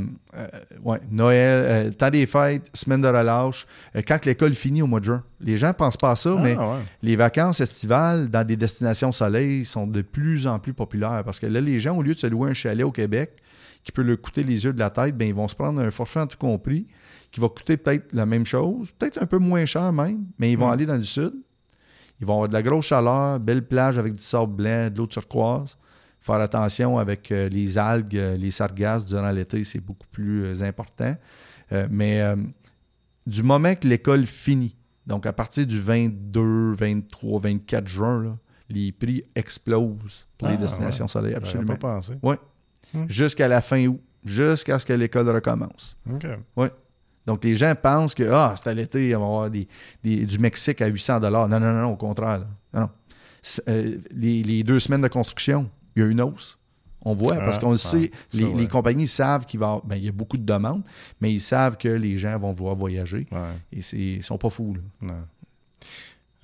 [0.82, 3.66] ouais, Noël, temps des fêtes, semaine de relâche,
[4.08, 5.22] quand l'école finit au mois de juin.
[5.40, 6.56] Les gens ne pensent pas à ça, ah, mais
[7.02, 11.44] les vacances estivales dans des destinations soleil sont de plus en plus populaires parce que
[11.44, 13.41] là, les gens, au lieu de se louer un chalet au Québec,
[13.84, 15.90] qui peut leur coûter les yeux de la tête, bien, ils vont se prendre un
[15.90, 16.86] forfait en tout compris
[17.30, 20.58] qui va coûter peut-être la même chose, peut-être un peu moins cher même, mais ils
[20.58, 21.32] vont aller dans le sud.
[22.20, 25.06] Ils vont avoir de la grosse chaleur, belle plage avec du sable blanc, de l'eau
[25.06, 25.76] turquoise.
[26.20, 30.62] Faire attention avec euh, les algues, euh, les sargasses durant l'été, c'est beaucoup plus euh,
[30.62, 31.16] important.
[31.90, 32.22] mais
[33.26, 39.24] du moment que l'école finit, donc à partir du 22, 23, 24 juin, les prix
[39.34, 41.76] explosent pour les ah, destinations soleil, absolument.
[41.76, 42.12] Pas pensé.
[42.22, 42.36] Oui.
[42.94, 43.04] Hmm.
[43.08, 45.96] jusqu'à la fin août, jusqu'à ce que l'école recommence.
[46.56, 46.68] Oui.
[47.26, 49.66] Donc, les gens pensent que, ah, c'est à l'été, on va avoir des,
[50.02, 52.44] du Mexique à 800 Non, non, non, non, au contraire.
[52.74, 52.88] Non.
[53.68, 56.58] Euh, les, deux semaines de construction, il y a une hausse.
[57.04, 60.08] On voit, parce qu'on le ah, sait, les, compagnies savent qu'il va ben, il y
[60.08, 60.84] a beaucoup de demandes,
[61.20, 63.26] mais ils savent que les gens vont vouloir voyager.
[63.72, 64.76] Et ils ne sont pas fous.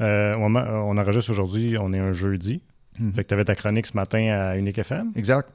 [0.01, 2.61] Euh, on, on enregistre aujourd'hui, on est un jeudi.
[2.99, 3.13] Mhm.
[3.13, 5.13] Fait que tu avais ta chronique ce matin à Unique FM.
[5.15, 5.49] Exact.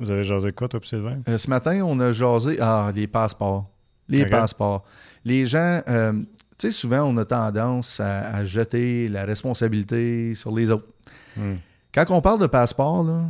[0.00, 1.20] Vous avez jasé quoi, toi, Sylvain?
[1.28, 2.58] Euh, ce matin, on a jasé.
[2.60, 3.70] Ah, les passeports.
[4.08, 4.84] Les passeports.
[5.24, 6.12] Les gens, euh,
[6.58, 10.88] tu sais, souvent, on a tendance à, jeter la responsabilité sur les autres.
[11.36, 11.54] Hmm.
[11.94, 13.24] Quand on parle de passeport, là,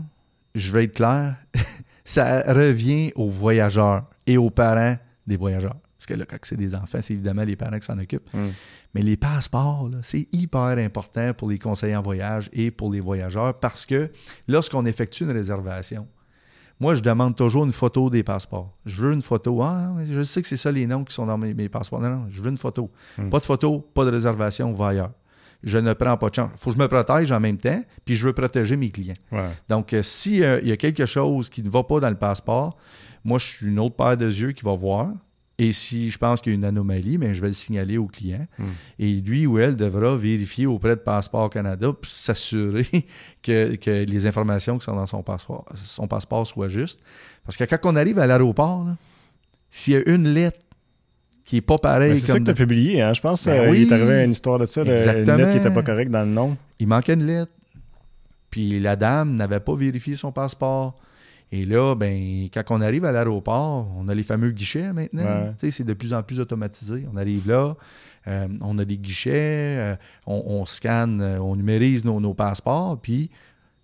[0.55, 1.37] je vais être clair,
[2.05, 5.76] ça revient aux voyageurs et aux parents des voyageurs.
[5.98, 8.33] Parce que là, quand c'est des enfants, c'est évidemment les parents qui s'en occupent.
[8.35, 8.50] Hmm.
[8.94, 13.59] Mais les passeports, c'est hyper important pour les conseillers en voyage et pour les voyageurs
[13.59, 14.11] parce que
[14.48, 16.07] lorsqu'on effectue une réservation,
[16.82, 18.76] moi, je demande toujours une photo des passeports.
[18.86, 19.62] Je veux une photo.
[19.62, 22.00] Ah, je sais que c'est ça les noms qui sont dans mes, passeports.
[22.00, 22.90] Non, non, je veux une photo.
[23.16, 23.28] Hmm.
[23.28, 25.12] Pas de photo, pas de réservation, va ailleurs.
[25.62, 26.50] Je ne prends pas de chance.
[26.56, 29.14] Il faut que je me protège en même temps, puis je veux protéger mes clients.
[29.68, 32.76] Donc, euh, s'il y a quelque chose qui ne va pas dans le passeport,
[33.24, 35.12] moi, je suis une autre paire de yeux qui va voir.
[35.58, 37.98] Et si je pense qu'il y a une anomalie, mais ben, je vais le signaler
[37.98, 38.46] au client.
[38.58, 38.64] Hmm.
[38.98, 42.86] Et lui ou elle devra vérifier auprès de Passeport Canada pour s'assurer
[43.42, 47.00] que, les informations qui sont dans son passeport, son passeport soient justes.
[47.44, 48.86] Parce que quand on arrive à l'aéroport,
[49.70, 50.58] s'il y a une lettre
[51.44, 52.18] qui n'est pas pareille.
[52.18, 53.12] C'est ça que tu as publié, hein?
[53.12, 53.44] je pense.
[53.44, 56.10] Ben euh, il est arrivé une histoire de ça, une lettre qui n'était pas correcte
[56.10, 56.56] dans le nom.
[56.78, 57.52] Il manquait une lettre.
[58.50, 60.94] Puis la dame n'avait pas vérifié son passeport.
[61.54, 65.54] Et là, ben, quand on arrive à l'aéroport, on a les fameux guichets maintenant.
[65.58, 67.06] C'est de plus en plus automatisé.
[67.12, 67.76] On arrive là,
[68.26, 73.30] euh, on a des guichets, euh, on, scanne, euh, on numérise nos, passeports, puis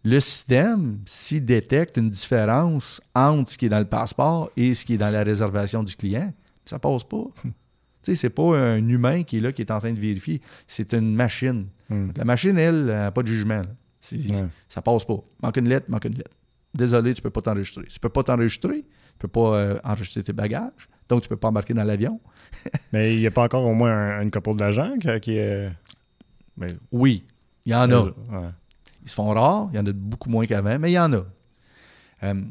[0.05, 4.87] le système, s'il détecte une différence entre ce qui est dans le passeport et ce
[4.87, 6.33] qui est dans la réservation du client,
[6.65, 7.25] ça passe pas.
[8.03, 8.15] Ce hmm.
[8.15, 10.41] c'est pas un humain qui est là, qui est en train de vérifier.
[10.67, 11.67] C'est une machine.
[11.91, 12.11] Hmm.
[12.17, 13.61] La machine, elle, n'a pas de jugement.
[14.71, 15.23] Ça passe pas.
[15.43, 16.38] Manque une lettre, manque une lettre
[16.75, 17.85] désolé, tu ne peux pas t'enregistrer.
[17.85, 21.27] Tu ne peux pas t'enregistrer, tu ne peux pas euh, enregistrer tes bagages, donc tu
[21.27, 22.21] ne peux pas embarquer dans l'avion.
[22.93, 25.71] mais il n'y a pas encore au moins une couple d'agents qui, est.
[26.93, 27.25] Oui,
[27.67, 28.11] il y en a.
[29.03, 31.13] Ils se font rares, il y en a beaucoup moins qu'avant, mais il y en
[31.13, 31.25] a.
[32.25, 32.43] Euh,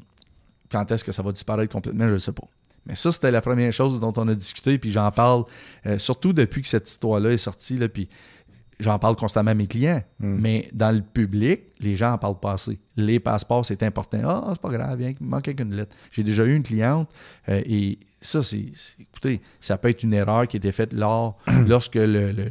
[0.72, 2.48] quand est-ce que ça va disparaître complètement, je ne sais pas.
[2.86, 5.44] Mais ça, c'était la première chose dont on a discuté, puis j'en parle
[5.86, 8.08] euh, surtout depuis que cette histoire-là est sortie, là, puis
[8.80, 10.38] j'en parle constamment à mes clients, hmm.
[10.40, 12.80] mais dans le public, les gens en parlent pas assez.
[12.96, 14.20] Les passeports, c'est important.
[14.24, 15.96] Ah, c'est pas grave, il manque une lettre.
[16.12, 17.10] J'ai déjà eu une cliente
[17.50, 18.66] euh, et ça, c'est.
[19.00, 21.38] Écoutez, ça peut être une erreur qui a été faite lors,
[21.68, 22.50] lorsque le,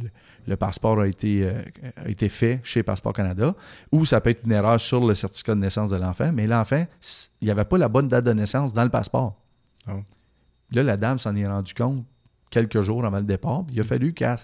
[0.57, 1.61] passeport a été, euh,
[1.97, 3.53] a été fait chez Passeport Canada,
[3.91, 6.85] ou ça peut être une erreur sur le certificat de naissance de l'enfant, mais l'enfant,
[7.41, 9.35] il n'y avait pas la bonne date de naissance dans le passeport.
[9.87, 9.97] Ah.
[10.71, 12.05] Là, la dame s'en est rendue compte
[12.49, 13.63] quelques jours avant le départ.
[13.71, 14.37] Il a fallu qu'elle.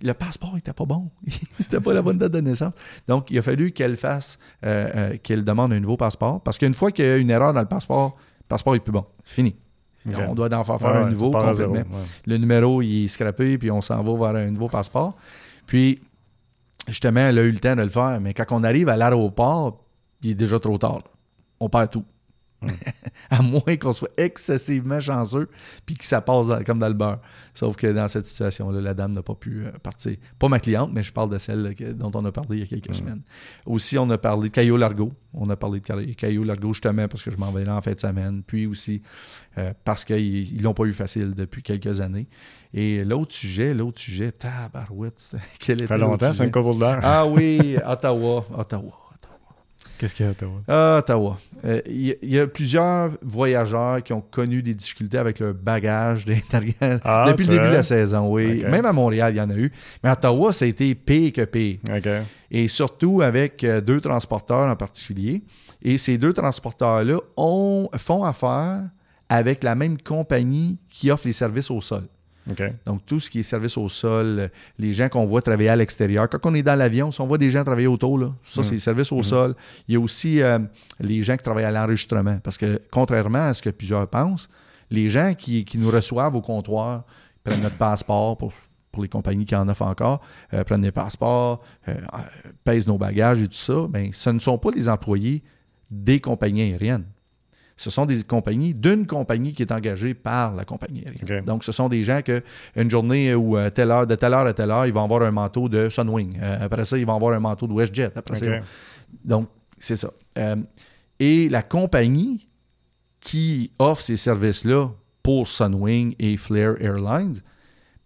[0.00, 1.10] Le passeport n'était pas bon.
[1.58, 2.72] C'était pas la bonne date de naissance.
[3.08, 6.40] Donc, il a fallu qu'elle fasse, euh, euh, qu'elle demande un nouveau passeport.
[6.42, 8.92] Parce qu'une fois qu'il y a une erreur dans le passeport, le passeport n'est plus
[8.92, 9.04] bon.
[9.24, 9.56] C'est fini.
[10.28, 11.84] On doit en faire, faire Ouais, un nouveau zéro, ouais.
[12.26, 15.16] Le numéro, il est scrappé, puis on s'en va vers un nouveau passeport.
[15.66, 16.00] Puis,
[16.86, 18.18] justement, elle a eu le temps de le faire.
[18.20, 19.84] Mais quand on arrive à l'aéroport,
[20.22, 21.02] il est déjà trop tard.
[21.60, 22.04] On perd tout.
[23.30, 25.48] à moins qu'on soit excessivement chanceux,
[25.86, 27.20] puis que ça passe dans- comme dans le beurre.
[27.54, 30.16] Sauf que dans cette situation-là, la dame n'a pas pu euh, partir.
[30.38, 32.62] Pas ma cliente, mais je parle de celle que- dont on a parlé il y
[32.64, 33.22] a quelques semaines.
[33.66, 35.12] Aussi, on a parlé de Caillou Largo.
[35.34, 37.92] On a parlé de Caillou- Largo justement parce que je m'en vais là en fin
[37.92, 38.42] de semaine.
[38.46, 39.02] Puis aussi
[39.58, 42.26] euh, parce qu'ils ils l'ont pas eu facile depuis quelques années.
[42.74, 45.30] Et l'autre sujet, l'autre sujet, tabarouette.
[45.60, 47.00] Quel Ça fait longtemps, c'est une couple d'heures.
[47.02, 48.92] Ah oui, Ottawa, Ottawa.
[49.98, 50.60] Qu'est-ce qu'il y a à Ottawa?
[50.68, 51.38] Ah, Ottawa.
[51.64, 55.54] Euh, Il y, il y a plusieurs voyageurs qui ont connu des difficultés avec leur
[55.54, 58.62] bagage d'intérieur Ah, depuis le début de la saison, oui.
[58.64, 59.72] Même à Montréal, il y en a eu.
[60.04, 61.78] Mais à Ottawa, ça a été pire que pire.
[62.50, 65.42] Et surtout avec euh, deux transporteurs en particulier.
[65.82, 68.82] Et ces deux transporteurs-là ont- font affaire
[69.28, 72.04] avec la même compagnie qui offre les services au sol.
[72.86, 76.28] Donc, tout ce qui est service au sol, les gens qu'on voit travailler à l'extérieur.
[76.28, 78.64] Quand on est dans l'avion, si on voit des gens travailler autour, là, ça, Mm.
[78.64, 79.54] c'est service au sol.
[79.86, 80.58] Il y a aussi euh,
[81.00, 82.38] les gens qui travaillent à l'enregistrement.
[82.42, 84.48] Parce que, contrairement à ce que plusieurs pensent,
[84.90, 87.04] les gens qui, qui nous reçoivent au comptoir
[87.44, 88.52] prennent notre passeport pour,
[88.90, 90.20] pour les compagnies qui en offrent encore,
[90.54, 91.94] euh, prennent les passeports, euh,
[92.64, 93.86] pèsent nos bagages et tout ça.
[93.88, 95.42] Bien, ce ne sont pas les employés
[95.90, 97.04] des compagnies aériennes.
[97.78, 101.42] Ce sont des compagnies, d'une compagnie qui est engagée par la compagnie aérienne.
[101.42, 101.44] OK.
[101.46, 102.42] Donc, ce sont des gens que
[102.74, 105.22] une journée où euh, telle heure, de telle heure à telle heure, ils vont avoir
[105.22, 106.40] un manteau de Sunwing.
[106.42, 108.10] Euh, après ça, ils vont avoir un manteau de WestJet.
[108.16, 108.46] Après ça,
[109.24, 110.10] donc, c'est ça.
[110.38, 110.56] Euh,
[111.20, 112.48] et la compagnie
[113.20, 114.90] qui offre ces services-là
[115.22, 117.40] pour Sunwing et Flair Airlines,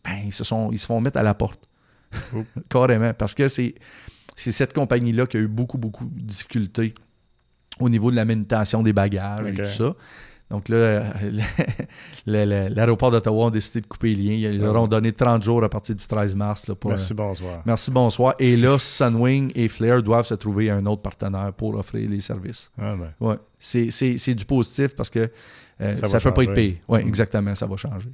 [0.04, 1.66] ben, ils se, sont, ils se font mettre à la porte.
[2.35, 2.46] Oups.
[2.68, 3.14] Carrément.
[3.14, 3.74] Parce que c'est
[4.37, 6.94] cette compagnie-là qui a eu beaucoup, beaucoup de difficultés
[7.83, 9.95] au niveau de la manutention des bagages et tout ça.
[10.51, 11.05] Donc là,
[12.27, 14.51] l'aéroport d'Ottawa a décidé de couper les liens.
[14.51, 16.68] Ils leur ont donné 30 jours à partir du 13 mars.
[16.68, 17.62] là, pour, Merci, euh, bonsoir.
[17.64, 18.35] merci, bonsoir.
[18.38, 22.71] Et là, Sunwing et Flair doivent se trouver un autre partenaire pour offrir les services.
[22.79, 23.12] Ah, ben.
[23.27, 23.37] Ouais.
[23.59, 25.31] C'est, c'est- c'est du positif parce que
[25.83, 26.81] euh, Ça peut pas être payé.
[26.88, 27.09] Oui, Mm.
[27.09, 28.09] exactement, ça va changer.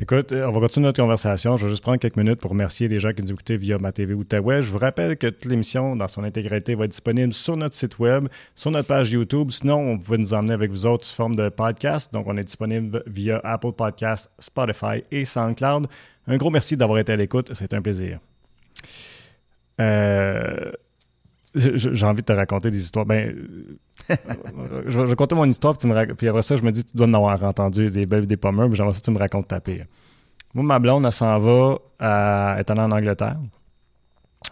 [0.00, 1.56] Écoute, euh, on va continuer notre conversation.
[1.58, 3.92] Je vais juste prendre quelques minutes pour remercier les gens qui nous écoutaient via ma
[3.92, 4.62] TV Outaouais.
[4.62, 7.98] Je vous rappelle que toute l'émission, dans son intégralité, va être disponible sur notre site
[7.98, 9.50] web, sur notre page YouTube.
[9.50, 12.12] Sinon, vous pouvez nous emmener avec vous autres sous forme de podcast.
[12.12, 15.86] Donc, on est disponible via Apple Podcasts, Spotify et SoundCloud.
[16.26, 17.50] Un gros merci d'avoir été à l'écoute.
[17.54, 18.18] C'est un plaisir.
[19.80, 20.72] Euh,
[21.54, 23.04] J'ai envie de te raconter des histoires.
[23.04, 23.34] Ben,
[24.86, 26.96] je, vais, compter mon histoire, puis, tu me puis après ça, je me dis, tu
[26.96, 29.18] dois en avoir entendu des belles et des pommeurs, puis j'aimerais ça que tu me
[29.18, 29.84] racontes ta pire.
[30.54, 33.38] Moi, ma blonde, elle s'en va, à, elle est allée en Angleterre.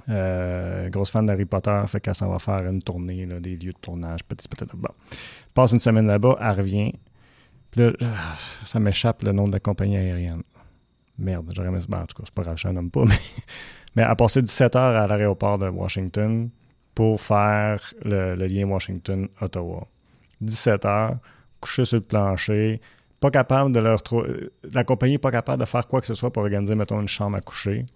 [0.09, 3.73] Euh, grosse fan d'Harry Potter, fait qu'elle s'en va faire une tournée, là, des lieux
[3.73, 4.77] de tournage, petit, peut-être.
[4.77, 4.91] Bon.
[5.55, 6.93] Passe une semaine là-bas, elle revient.
[7.71, 10.43] Puis là, ah, ça m'échappe le nom de la compagnie aérienne.
[11.19, 11.79] Merde, j'aurais aimé...
[11.89, 13.15] ben, en tout cas, c'est pas grave, je nomme pas, mais...
[13.97, 16.51] mais elle a passé 17 heures à l'aéroport de Washington
[17.01, 19.89] pour faire le, lien Washington-Ottawa.
[20.43, 21.17] 17 heures,
[21.59, 22.79] couché sur le plancher,
[23.21, 24.51] pas capable de leur trouver.
[24.75, 27.09] La compagnie n'est pas capable de faire quoi que ce soit pour organiser, mettons, une
[27.09, 27.87] chambre à coucher.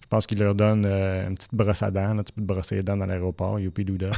[0.00, 2.46] Je pense qu'ils leur donnent euh, une petite brosse à dents, là, tu peux te
[2.46, 4.12] brosser les dents dans l'aéroport, youpi douda.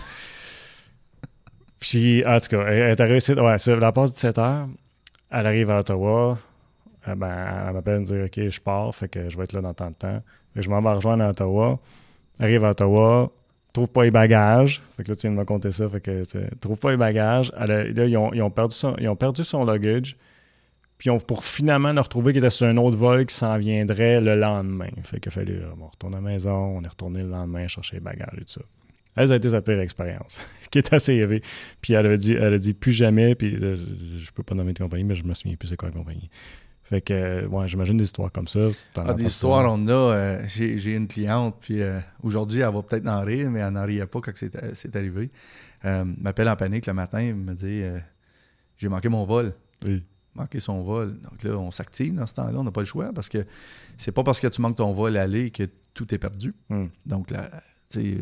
[1.80, 4.68] Puis, en tout cas, elle, est arrivée ouais, ça, la passe 17 heures,
[5.28, 6.38] elle arrive à Ottawa,
[7.08, 9.60] euh, ben, elle m'appelle me dire OK, je pars, fait que je vais être là
[9.60, 10.22] dans tant de temps.
[10.54, 11.80] Je m'en vais rejoindre à Ottawa.
[12.38, 13.32] Arrive à Ottawa,
[13.76, 14.82] trouve pas les bagages.
[14.96, 15.88] Fait que là, tu viens de me compter ça.
[15.88, 16.22] Fait que,
[16.56, 17.52] trouve pas les bagages.
[17.52, 20.16] Là, ils ont, ils ont perdu son, ils ont perdu son luggage.
[20.98, 24.20] Puis ont- pour finalement le retrouver qu'il était sur un autre vol qui s'en viendrait
[24.20, 24.88] le lendemain.
[25.04, 27.68] Fait qu'il a fallu, euh, on retourne à la maison, on est retourné le lendemain
[27.68, 28.62] chercher les bagages et tout ça.
[29.14, 31.42] Elle, ça a été sa pire expérience, qui est assez élevée.
[31.82, 34.54] Puis elle a dit, elle a dit plus jamais, puis euh, je, je peux pas
[34.54, 36.30] nommer de compagnie, mais je me souviens plus c'est quoi la compagnie.
[36.88, 38.60] Fait que, ouais, j'imagine des histoires comme ça.
[38.96, 39.92] Ah, des histoires, on a.
[39.92, 43.84] euh, j'ai, une cliente, puis euh, aujourd'hui, elle va peut-être en rire, mais elle n'en
[43.84, 45.30] riait pas quand c'est, c'est arrivé.
[45.84, 47.98] Euh, elle m'appelle en panique le matin, elle me dit euh,
[48.76, 49.52] J'ai manqué mon vol.
[49.84, 50.04] Oui.
[50.36, 51.18] Manqué son vol.
[51.22, 53.44] Donc là, on s'active dans ce temps-là, on n'a pas le choix parce que
[53.96, 56.54] c'est pas parce que tu manques ton vol aller que tout est perdu.
[56.68, 56.86] Hmm.
[57.04, 57.50] Donc, là,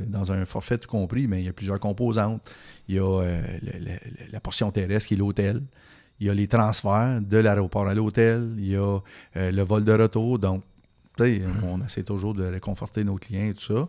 [0.07, 2.49] dans un forfait tout compris, mais il y a plusieurs composantes.
[2.89, 5.61] Il y a le- le- la portion terrestre qui est l'hôtel.
[6.21, 8.55] Il y a les transferts de l'aéroport à l'hôtel.
[8.59, 8.99] Il y a
[9.37, 10.39] euh, le vol de retour.
[10.39, 10.63] Donc,
[11.19, 13.89] sais, on essaie toujours de réconforter nos clients et tout ça.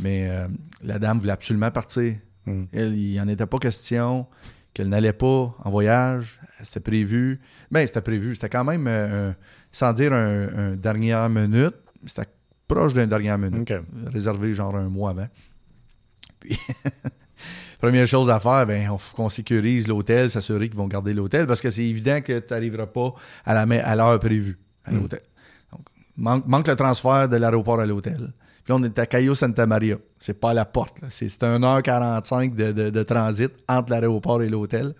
[0.00, 0.48] Mais euh,
[0.82, 2.16] la dame voulait absolument partir.
[2.46, 2.64] Hmm.
[2.72, 4.26] Elle, il n'y en était pas question
[4.74, 6.40] qu'elle n'allait pas en voyage.
[6.62, 7.40] C'était prévu.
[7.70, 8.34] Ben, c'était prévu.
[8.34, 9.32] C'était quand même, euh,
[9.70, 11.74] sans dire un, dernière minute,
[12.06, 12.28] c'était
[12.66, 13.72] proche d'un dernière minute.
[14.06, 15.28] Réservé genre un mois avant.
[16.40, 16.58] Puis,
[17.82, 21.60] première chose à faire, ben, on qu'on sécurise l'hôtel, s'assurer qu'ils vont garder l'hôtel, parce
[21.60, 23.12] que c'est évident que tu n'arriveras pas
[23.44, 25.00] à l'heure prévue à hmm.
[25.00, 25.20] l'hôtel.
[25.72, 28.32] Donc, manque, le transfert de l'aéroport à l'hôtel.
[28.62, 29.96] Puis là, on est à Cayo Santa Maria.
[30.20, 30.98] C'est pas à la porte.
[31.10, 34.94] C'est 1h45 de, transit entre l'aéroport et l'hôtel.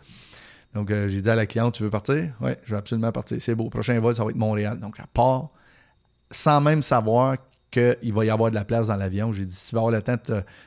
[0.74, 2.32] Donc, euh, j'ai dit à la cliente, tu veux partir?
[2.40, 3.36] Oui, je veux absolument partir.
[3.40, 3.70] C'est beau.
[3.70, 4.80] Prochain vol, ça va être Montréal.
[4.80, 5.50] Donc, je pars
[6.32, 7.36] sans même savoir
[7.72, 9.32] qu'il va y avoir de la place dans l'avion.
[9.32, 10.16] J'ai dit, si tu vas avoir le temps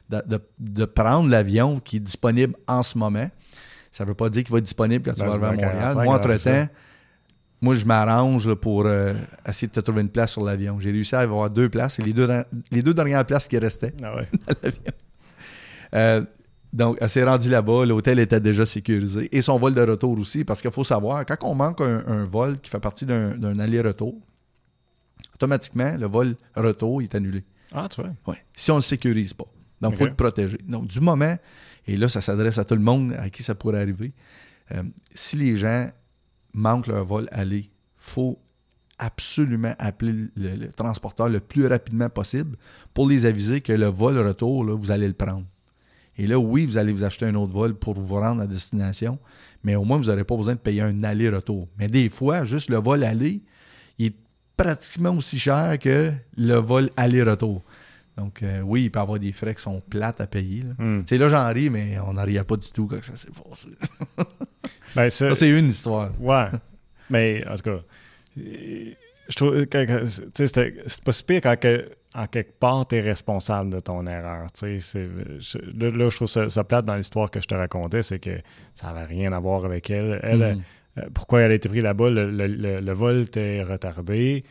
[0.09, 3.29] de, prendre l'avion qui est disponible en ce moment,
[3.91, 5.95] ça ne veut pas dire qu'il va être disponible quand tu vas arriver à Montréal.
[6.03, 6.67] Moi, entre-temps,
[7.61, 9.13] moi, je m'arrange pour euh,
[9.47, 10.79] essayer de te trouver une place sur l'avion.
[10.79, 11.99] J'ai réussi à avoir deux places.
[11.99, 12.27] et les deux,
[12.71, 14.15] les deux dernières places qui restaient ah
[14.47, 14.81] dans l'avion.
[15.93, 16.25] Euh,
[16.73, 17.85] donc, elle s'est rendue là-bas.
[17.85, 19.29] L'hôtel était déjà sécurisé.
[19.31, 22.59] Et son vol de retour aussi, parce qu'il faut savoir, quand on manque un vol
[22.59, 24.15] qui fait partie d'un aller-retour,
[25.33, 27.43] automatiquement, le vol retour est annulé.
[27.73, 28.11] Ah, tu vois?
[28.27, 28.35] Oui.
[28.53, 29.45] Si on ne le sécurise pas.
[29.81, 30.57] Donc, il faut le protéger.
[30.67, 31.35] Donc, du moment,
[31.87, 34.13] et là, ça s'adresse à tout le monde à qui ça pourrait arriver,
[34.71, 35.89] euh, si les gens
[36.53, 38.39] manquent leur vol aller, il faut
[38.97, 42.57] absolument appeler le, transporteur le plus rapidement possible
[42.93, 45.45] pour les aviser que le vol retour, là, vous allez le prendre.
[46.17, 49.19] Et là, oui, vous allez vous acheter un autre vol pour vous rendre à destination,
[49.63, 51.67] mais au moins, vous n'aurez pas besoin de payer un aller-retour.
[51.77, 53.41] Mais des fois, juste le vol aller,
[54.57, 57.61] pratiquement aussi cher que le vol aller-retour.
[58.17, 60.63] Donc, euh, oui, il peut y avoir des frais qui sont plates à payer.
[60.63, 61.03] Là, hmm.
[61.09, 63.69] là j'en ris, mais on n'en riait pas du tout quand ça s'est passé.
[64.95, 66.11] ben, ça, c'est une histoire.
[66.19, 66.47] Ouais.
[67.09, 67.79] mais, en tout cas,
[68.37, 70.05] je trouve que
[70.37, 71.57] c'est pas si pire quand
[72.15, 74.47] en quelque part, tu es responsable de ton erreur.
[74.61, 74.69] là,
[75.41, 78.39] je trouve ça, plate dans l'histoire que je te racontais, c'est que
[78.73, 80.21] ça n'avait rien à voir avec elle.
[80.23, 80.61] Elle, hmm.
[80.97, 82.09] Euh, pourquoi elle a été prise là-bas?
[82.09, 84.43] Le, vol était retardé.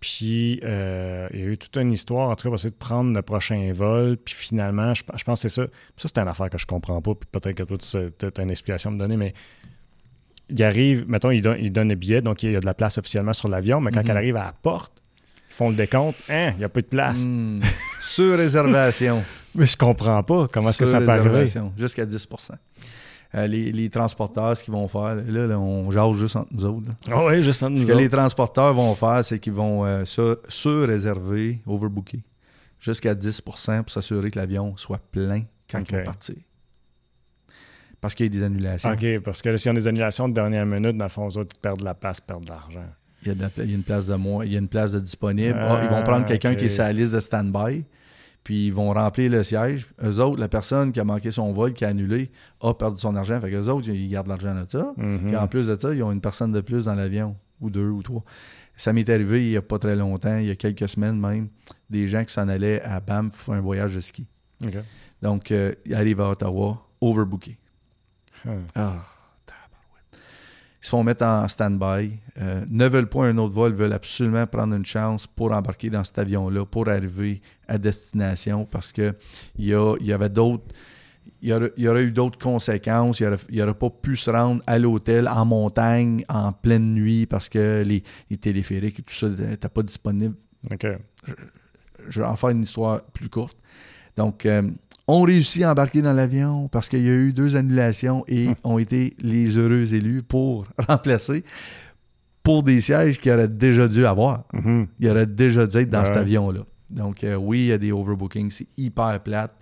[0.00, 2.76] Puis, euh, il y a eu toute une histoire, en tout cas, pour essayer de
[2.76, 4.16] prendre le prochain vol.
[4.16, 5.66] Puis finalement, je, pense que c'est ça.
[5.96, 7.14] Ça, c'est une affaire que je comprends pas.
[7.14, 9.32] Puis peut-être que toi, tu as une explication à me donner, mais
[10.48, 12.74] il arrive, mettons, il donne, il donne le billet, donc il y a de la
[12.74, 14.10] place officiellement sur l'avion, mais quand mhm.
[14.10, 14.92] elle arrive à la porte,
[15.50, 17.24] ils font le décompte, hein, il n'y a pas de place.
[17.26, 17.60] Hmm.
[18.00, 19.22] Sur réservation.
[19.54, 20.48] mais je comprends pas.
[20.50, 21.46] Comment est-ce que ça peut arriver?
[21.76, 22.28] Jusqu'à 10
[23.34, 26.92] euh, les, transporteurs, ce qu'ils vont faire, là, on jase juste entre nous autres.
[27.10, 30.04] Ah oui, juste entre nous Ce que les transporteurs vont faire, c'est qu'ils vont euh,
[30.04, 32.20] sur-réserver, overbooker,
[32.78, 36.36] jusqu'à 10% pour s'assurer que l'avion soit plein quand il va partir.
[38.02, 38.90] Parce qu'il y a des annulations.
[38.90, 41.38] OK, parce que s'il y a des annulations de dernière minute, dans le fond, les
[41.38, 42.84] autres perdent de la place, perdent de l'argent.
[43.24, 45.56] Il y, a une place de moins, il y a une place de disponible.
[45.56, 47.84] Ah, ils vont prendre quelqu'un qui est sur la liste de stand-by
[48.44, 49.86] puis ils vont remplir le siège.
[50.02, 53.14] Eux autres, la personne qui a manqué son vol, qui a annulé, a perdu son
[53.14, 53.40] argent.
[53.40, 54.92] Fait qu'eux autres, ils gardent l'argent de ça.
[54.96, 55.26] Mhm.
[55.26, 57.88] Puis en plus de ça, ils ont une personne de plus dans l'avion, ou deux
[57.88, 58.24] ou trois.
[58.76, 61.48] Ça m'est arrivé il n'y a pas très longtemps, il y a quelques semaines même,
[61.90, 64.26] des gens qui s'en allaient à Banff pour faire un voyage de ski.
[65.20, 67.58] Donc, euh, ils arrivent à Ottawa, overbooké.
[68.74, 69.04] Ah
[70.82, 74.48] ils se font mettre en stand-by, euh, ne veulent pas un autre vol, veulent absolument
[74.48, 77.40] prendre une chance pour embarquer dans cet avion-là, pour arriver
[77.72, 79.14] à destination, parce qu'il
[79.58, 80.64] y, y avait d'autres.
[81.40, 83.20] Il y, aurait, eu d'autres conséquences.
[83.20, 87.82] Il n'aurait pas pu se rendre à l'hôtel en montagne en pleine nuit parce que
[87.82, 88.02] les,
[88.36, 90.36] téléphériques et tout ça n'étaient pas disponibles.
[92.08, 93.56] Je, vais en faire une histoire plus courte.
[94.16, 94.62] Donc, euh,
[95.08, 98.54] ont réussi à embarquer dans l'avion parce qu'il y a eu deux annulations et hum.
[98.64, 101.44] ont été les heureux élus pour remplacer
[102.42, 104.44] pour des sièges qu'ils auraient déjà dû avoir.
[104.52, 104.86] Mm-hmm.
[105.00, 106.60] Ils auraient déjà dû être dans cet avion-là.
[106.92, 109.54] Donc, euh, oui, il y a des overbookings, c'est hyper plate.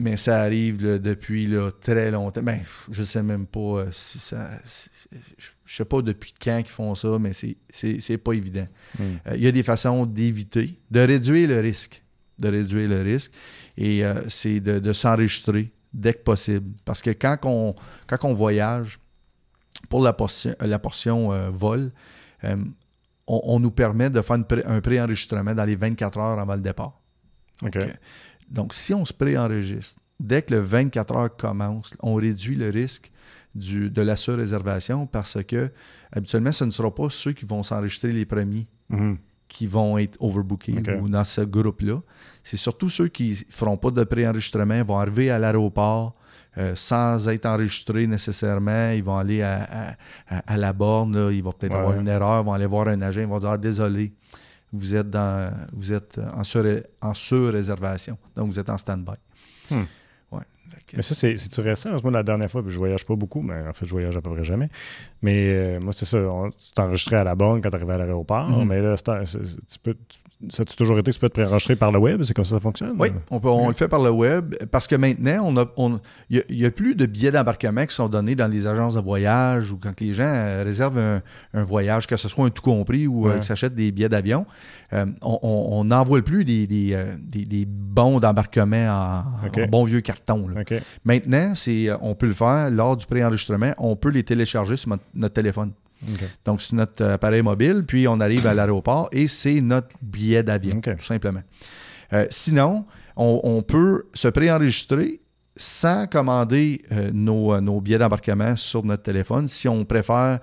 [0.00, 2.42] Mais ça arrive depuis très longtemps.
[2.42, 4.48] Ben, je sais même pas euh, si ça.
[5.64, 8.66] je sais pas depuis quand ils font ça, mais c'est pas évident.
[8.96, 9.02] Mm.
[9.02, 12.04] Euh, il y a des façons d'éviter, de réduire le risque.
[12.38, 13.32] De réduire le risque.
[13.76, 16.70] Et c'est de, s'enregistrer dès que possible.
[16.84, 17.74] Parce que quand on,
[18.06, 19.00] quand on voyage,
[19.88, 21.90] pour la portion, la portion vol,
[22.44, 22.56] euh,
[23.28, 27.00] on, nous permet de faire un préenregistrement dans les 24 heures avant le départ.
[28.50, 33.10] Donc, si on se préenregistre, dès que le 24 heures commence, on réduit le risque
[33.54, 35.70] du, de la surréservation parce que
[36.12, 38.66] habituellement, ce ne sera pas ceux qui vont s'enregistrer les premiers.
[38.88, 39.18] Mhm
[39.48, 42.02] qui vont être overbookés ou dans ce groupe-là.
[42.44, 46.14] C'est surtout ceux qui ne feront pas de préenregistrement, vont arriver à l'aéroport
[46.58, 48.90] euh, sans être enregistrés nécessairement.
[48.90, 49.96] Ils vont aller à,
[50.56, 53.26] la borne, ils vont peut-être avoir une erreur, ils vont aller voir un agent, ils
[53.26, 54.12] vont dire ah, désolé,
[54.72, 56.64] vous êtes dans vous êtes en, sur,
[57.00, 58.18] en sur-réservation.
[58.36, 59.16] Donc vous êtes en stand-by.
[59.70, 59.84] Hmm.
[60.94, 61.90] Mais ça, c'est-tu récent?
[62.02, 64.30] Moi, la dernière fois, je voyage pas beaucoup, mais en fait, je voyage à peu
[64.30, 64.68] près jamais.
[65.22, 66.18] Mais euh, moi, c'est ça.
[66.18, 68.66] tu t'enregistrais à la banque quand tu arrivais à l'aéroport, mm-hmm.
[68.66, 69.96] mais là, tu peux,
[70.50, 72.22] ça a toujours été que tu peux te préenregistrer par le web?
[72.22, 72.94] C'est comme ça que ça fonctionne?
[72.98, 76.64] Oui, on, peut, on le fait par le web parce que maintenant, on il n'y
[76.64, 80.00] a, plus de billets d'embarquement qui sont donnés dans les agences de voyage ou quand
[80.00, 81.20] les gens euh, réservent
[81.54, 84.46] un, voyage, que ce soit un tout compris ou euh, s'achètent des billets d'avion.
[84.92, 90.46] Euh, on n'envoie plus des, des, bons d'embarquement en, bon vieux carton.
[91.04, 91.54] Maintenant,
[92.00, 93.72] on peut le faire lors du préenregistrement.
[93.78, 95.72] On peut les télécharger sur notre téléphone.
[96.44, 100.80] Donc, c'est notre appareil mobile, puis on arrive à l'aéroport et c'est notre billet d'avion,
[100.80, 101.42] tout simplement.
[102.12, 102.86] Euh, sinon,
[103.16, 105.20] on, peut se préenregistrer
[105.56, 110.38] sans commander euh, euh, nos, billets d'embarquement sur notre téléphone si on préfère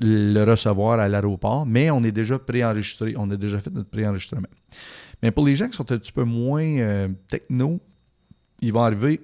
[0.00, 4.48] le recevoir à l'aéroport, mais on est déjà préenregistré, on a déjà fait notre préenregistrement.
[5.22, 7.80] Mais pour les gens qui sont un petit peu moins techno,
[8.60, 9.20] ils vont arriver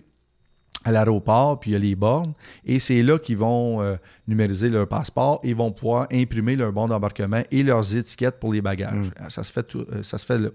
[0.85, 3.97] à l'aéroport, puis il y a les bornes, et c'est là qu'ils vont euh,
[4.29, 8.61] numériser leur passeport et vont pouvoir imprimer leur bon d'embarquement et leurs étiquettes pour les
[8.61, 9.11] bagages.
[9.19, 9.31] Mm.
[9.31, 10.51] Ça, se fait euh, ça se fait là.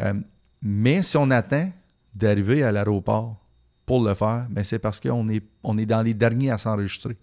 [0.00, 0.14] Euh,
[0.62, 1.70] mais si on attend
[2.14, 3.36] d'arriver à l'aéroport
[3.84, 7.16] pour le faire, ben c'est parce qu'on est, on est dans les derniers à s'enregistrer.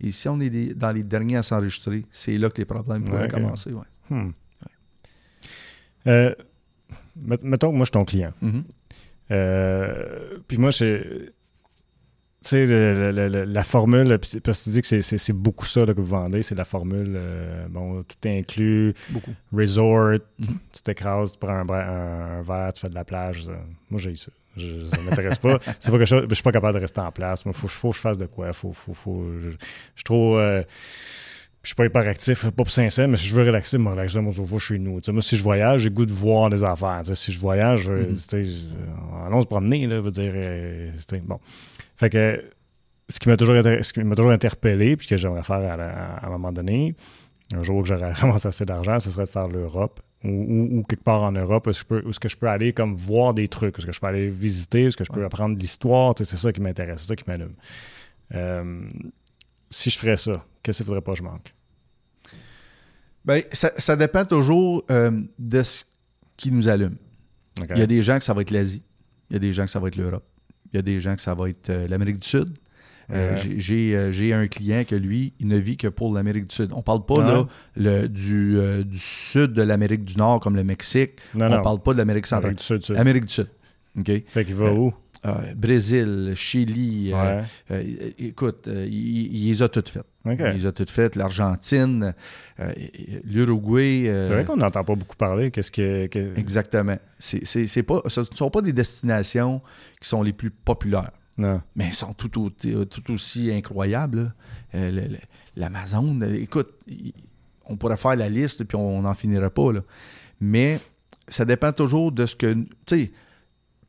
[0.00, 3.28] Et si on est dans les derniers à s'enregistrer, c'est là que les problèmes pourraient
[3.28, 3.70] commencer.
[4.10, 4.30] Hmm.
[7.14, 8.32] mettons que moi, je suis ton client.
[8.42, 10.40] Mm-hmm.
[10.48, 11.30] puis moi, je
[12.42, 16.42] tu sais, la formule, parce que tu dis que c'est beaucoup ça que vous vendez,
[16.42, 19.32] c'est la formule, euh, bon, tout inclus, beaucoup.
[19.52, 20.46] resort, mm-hmm.
[20.72, 23.46] tu t'écrases, tu prends un, verre, tu fais de la plage.
[23.90, 24.32] Moi, j'ai ça.
[24.56, 25.58] Je, ça m'intéresse pas.
[25.80, 27.44] c'est pas quelque chose, je suis pas capable de rester en place.
[27.44, 28.52] Moi, faut, faut que je fasse de quoi.
[28.52, 30.38] Faut, faut, faut, je, suis trop.
[30.38, 30.62] Euh,
[31.62, 34.20] je suis pas hyper actif, pas pour sincère, mais si je veux relaxer, me relaxer,
[34.20, 35.00] moi, je vais chez nous.
[35.08, 37.02] moi, si je voyage, j'ai goût de voir des affaires.
[37.04, 39.26] si je voyage, mm-hmm.
[39.26, 40.34] allons se promener, là, veut dire,
[41.22, 41.38] bon.
[42.02, 42.44] Fait que
[43.08, 46.96] ce qui m'a toujours, toujours interpellé, puis que j'aimerais faire à, un moment donné,
[47.54, 50.00] un jour que j'aurais vraiment assez d'argent, ce serait de faire l'Europe.
[50.24, 53.34] Ou, quelque part en Europe, où est-ce que, je peux, je peux aller comme voir
[53.34, 55.54] des trucs, où est-ce que je peux aller visiter, où est-ce que je peux apprendre
[55.54, 57.54] de l'histoire, c'est ça qui m'intéresse, c'est ça qui m'allume.
[58.34, 58.82] Euh,
[59.70, 61.54] si je ferais ça, qu'est-ce qu'il ne faudrait pas que je manque?
[63.24, 65.84] Bien, ça, dépend toujours euh, de ce
[66.36, 66.96] qui nous allume.
[67.70, 68.82] Il y a des gens que ça va être l'Asie,
[69.30, 70.24] il y a des gens que ça va être l'Europe.
[70.72, 72.54] Il y a des gens que ça va être euh, l'Amérique du Sud.
[73.12, 76.70] Euh, euh, j'ai un client que lui, il ne vit que pour l'Amérique du Sud.
[76.72, 77.46] On parle pas là,
[77.76, 81.12] le, du, du, sud de l'Amérique du Nord comme le Mexique.
[81.34, 82.54] On ne parle pas de l'Amérique centrale.
[82.54, 82.96] Amérique du Sud.
[82.96, 83.48] Amérique du Sud.
[83.98, 84.10] OK?
[84.26, 84.92] Fait qu'il va où?
[85.54, 87.12] Brésil, Chili.
[88.18, 90.06] écoute, il, les a toutes faites.
[90.24, 91.14] Il les a toutes faites.
[91.14, 92.14] L'Argentine,
[93.24, 94.04] l'Uruguay.
[94.06, 95.50] c'est vrai qu'on n'entend pas beaucoup parler.
[95.50, 96.96] Qu'est-ce que, Exactement.
[97.18, 99.60] C'est pas, ce ne sont pas des destinations
[100.00, 101.12] qui sont les plus populaires.
[101.38, 101.62] Non.
[101.76, 104.34] Mais elles sont tout, tout, aussi incroyables.
[104.74, 105.08] Euh,
[105.56, 106.70] L'Amazon, écoute,
[107.66, 109.72] on pourrait faire la liste puis on n'en finirait pas.
[109.72, 109.80] Là.
[110.40, 110.78] Mais
[111.28, 112.52] ça dépend toujours de ce que.
[112.54, 113.12] Tu sais,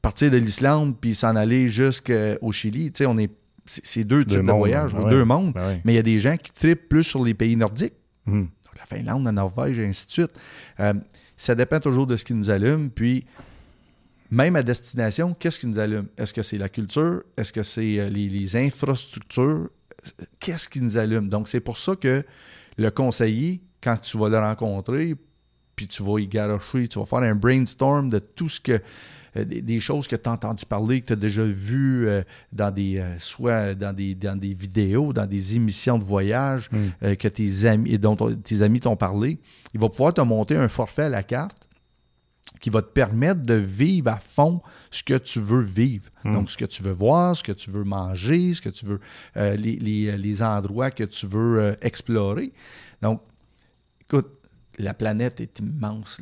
[0.04, 3.32] partir de l'Islande puis s'en aller jusqu'au Chili, tu sais, on est.
[3.66, 5.54] C'est deux types de voyages, ben deux mondes.
[5.54, 7.94] Ben mais il y a des gens qui tripent plus sur les pays nordiques.
[8.26, 8.46] Hmm.
[8.78, 10.32] la Finlande, la Norvège, et ainsi de suite.
[10.80, 10.94] Euh,
[11.38, 12.90] ça dépend toujours de ce qui nous allume.
[12.90, 13.26] Puis
[14.30, 16.08] même à destination, qu'est-ce qui nous allume?
[16.18, 17.24] Est-ce que c'est la culture?
[17.38, 19.70] Est-ce que c'est euh, les, infrastructures?
[20.40, 21.30] Qu'est-ce qui nous allume?
[21.30, 22.26] Donc, c'est pour ça que
[22.78, 25.16] le conseiller, quand tu vas le rencontrer,
[25.76, 28.82] puis tu vas y garocher, tu vas faire un brainstorm de tout ce que
[29.38, 32.74] euh, des, choses que tu as entendu parler, que tu as déjà vues euh, dans
[32.74, 37.16] des soit dans des, dans des vidéos, dans des émissions de voyage hmm.
[37.16, 39.40] que tes amis dont tes amis t'ont parlé.
[39.74, 41.68] Il va pouvoir te monter un forfait à la carte
[42.64, 46.06] qui va te permettre de vivre à fond ce que tu veux vivre.
[46.24, 46.34] Hmm.
[46.34, 49.02] Donc, ce que tu veux voir, ce que tu veux manger, ce que tu veux,
[49.36, 52.54] euh, les, endroits que tu veux euh, explorer.
[53.02, 53.22] Donc,
[54.02, 54.30] écoute,
[54.78, 56.22] la planète est immense.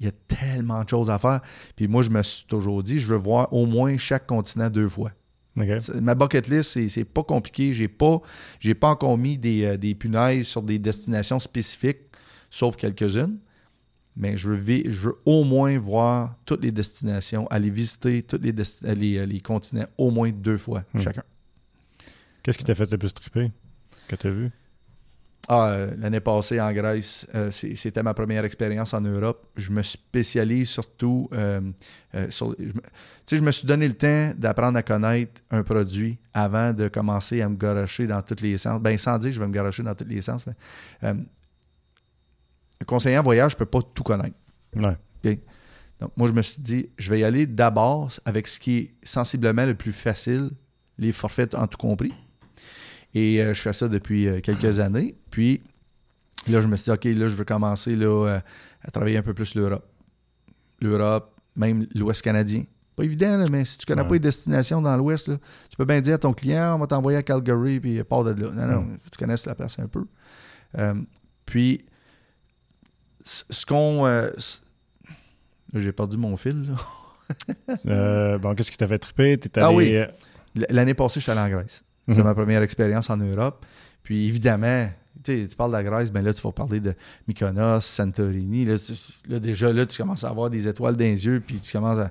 [0.00, 1.40] Il y a tellement de choses à faire.
[1.76, 4.88] Puis moi, je me suis toujours dit, je veux voir au moins chaque continent deux
[4.88, 5.12] fois.
[5.56, 7.72] Ma bucket list, c'est pas compliqué.
[7.72, 8.20] J'ai pas,
[8.80, 11.98] pas encore mis des, euh, des punaises sur des destinations spécifiques,
[12.48, 13.38] sauf quelques-unes
[14.18, 18.52] mais je veux, je veux au moins voir toutes les destinations, aller visiter tous les,
[18.94, 21.00] les, les, continents au moins deux fois hmm.
[21.00, 21.22] chacun.
[22.42, 23.52] Qu'est-ce qui t'a fait le plus triper
[24.08, 24.50] que tu as vu?
[25.50, 29.46] Ah, euh, l'année passée en Grèce, euh, c'était ma première expérience en Europe.
[29.56, 31.60] Je me spécialise surtout euh,
[32.28, 32.54] sur.
[32.58, 32.82] Je me,
[33.30, 37.48] je me suis donné le temps d'apprendre à connaître un produit avant de commencer à
[37.48, 38.78] me garocher dans tous les sens.
[38.78, 41.14] Ben, sans dire que je vais me garocher dans tous les sens, mais
[42.80, 44.36] le conseiller en voyage ne peut pas tout connaître.
[44.76, 44.98] Ouais.
[46.00, 48.94] Donc, moi, je me suis dit, je vais y aller d'abord avec ce qui est
[49.02, 50.50] sensiblement le plus facile,
[50.98, 52.12] les forfaits en tout compris.
[53.14, 55.16] Et euh, je fais ça depuis euh, quelques années.
[55.30, 55.62] Puis,
[56.48, 58.40] là, je me suis dit, OK, là, je veux commencer là, euh,
[58.82, 59.86] à travailler un peu plus l'Europe.
[60.80, 62.64] L'Europe, même l'Ouest canadien.
[62.96, 64.08] Pas évident, là, mais si tu connais Ouais.
[64.08, 65.30] pas les destinations dans l'Ouest,
[65.70, 68.30] tu peux bien dire à ton client, on va t'envoyer à Calgary, puis part de
[68.32, 68.50] là.
[68.52, 68.98] Non, non, Mm.
[69.10, 70.04] tu connaisses la place un peu.
[70.76, 70.94] Euh,
[71.46, 71.84] puis,
[73.24, 74.06] ce qu'on...
[74.06, 74.30] euh,
[75.74, 76.74] j'ai perdu mon fil, là.
[77.86, 79.36] Euh, bon, qu'est-ce qui t'a fait triper?
[79.36, 80.06] T'es Ah allé,
[80.56, 80.64] oui.
[80.70, 81.84] L'année passée, je suis allé en Grèce.
[82.08, 82.26] C'était Mhm.
[82.26, 83.64] ma première expérience en Europe.
[84.02, 84.88] Puis évidemment,
[85.24, 86.94] tu parles de la Grèce, ben là, tu vas parler de
[87.26, 88.64] Mykonos, Santorini.
[88.64, 88.92] Là, tu-
[89.30, 91.98] là, déjà, là, tu commences à avoir des étoiles dans les yeux, puis tu commences
[91.98, 92.10] à...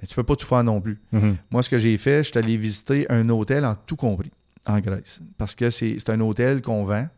[0.00, 0.98] Mais tu peux pas tout faire non plus.
[1.12, 1.36] mhm.
[1.50, 4.30] Moi, ce que j'ai fait, je suis allé visiter un hôtel en tout compris,
[4.66, 5.20] en Grèce.
[5.38, 7.08] Parce que c'est c'est un hôtel qu'on vend,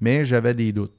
[0.00, 0.92] mais j'avais des doutes.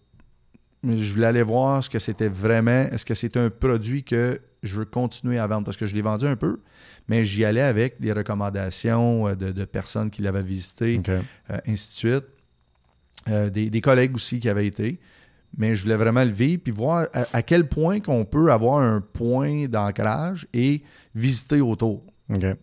[0.83, 4.75] Je voulais aller voir ce que c'était vraiment, est-ce que c'est un produit que je
[4.77, 6.59] veux continuer à vendre, parce que je l'ai vendu un peu,
[7.07, 11.21] mais j'y allais avec des recommandations euh, de, de personnes qui l'avaient visité, euh,
[11.67, 12.25] ainsi de suite.
[13.29, 14.99] Euh, des, des collègues aussi qui avaient été.
[15.55, 18.79] Mais je voulais vraiment le vivre, puis voir à, à quel point qu'on peut avoir
[18.79, 20.81] un point d'ancrage et
[21.13, 22.03] visiter autour.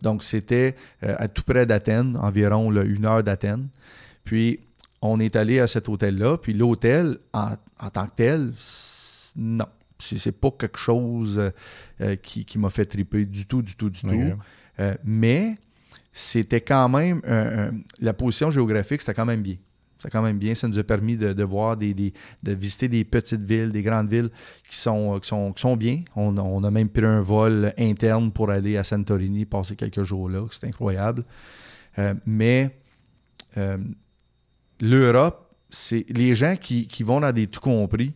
[0.01, 3.67] Donc, c'était euh, à tout près d'Athènes, environ là, une heure d'Athènes.
[4.23, 4.59] Puis,
[5.01, 6.37] on est allé à cet hôtel-là.
[6.37, 8.51] Puis, l'hôtel, en, en tant que tel,
[9.35, 9.65] non.
[10.01, 11.49] C'est pas quelque chose euh,
[11.99, 14.09] euh, qui, qui m'a fait triper du tout, du tout, du tout.
[14.79, 15.57] Euh, mais
[16.13, 17.21] c'était quand même
[17.99, 19.57] la position géographique, c'était quand même bien.
[19.97, 20.55] C'était quand même bien.
[20.55, 23.83] Ça nous a permis de, de voir des, des- de visiter des petites villes, des
[23.83, 24.29] grandes villes
[24.69, 26.03] qui sont, qui sont, qui sont bien.
[26.15, 30.29] On, on a même pris un vol interne pour aller à Santorini, passer quelques jours
[30.29, 30.45] là.
[30.51, 31.25] C'est incroyable.
[32.25, 32.73] Mais
[34.79, 38.13] l'Europe, c'est les gens qui, qui vont dans des tout compris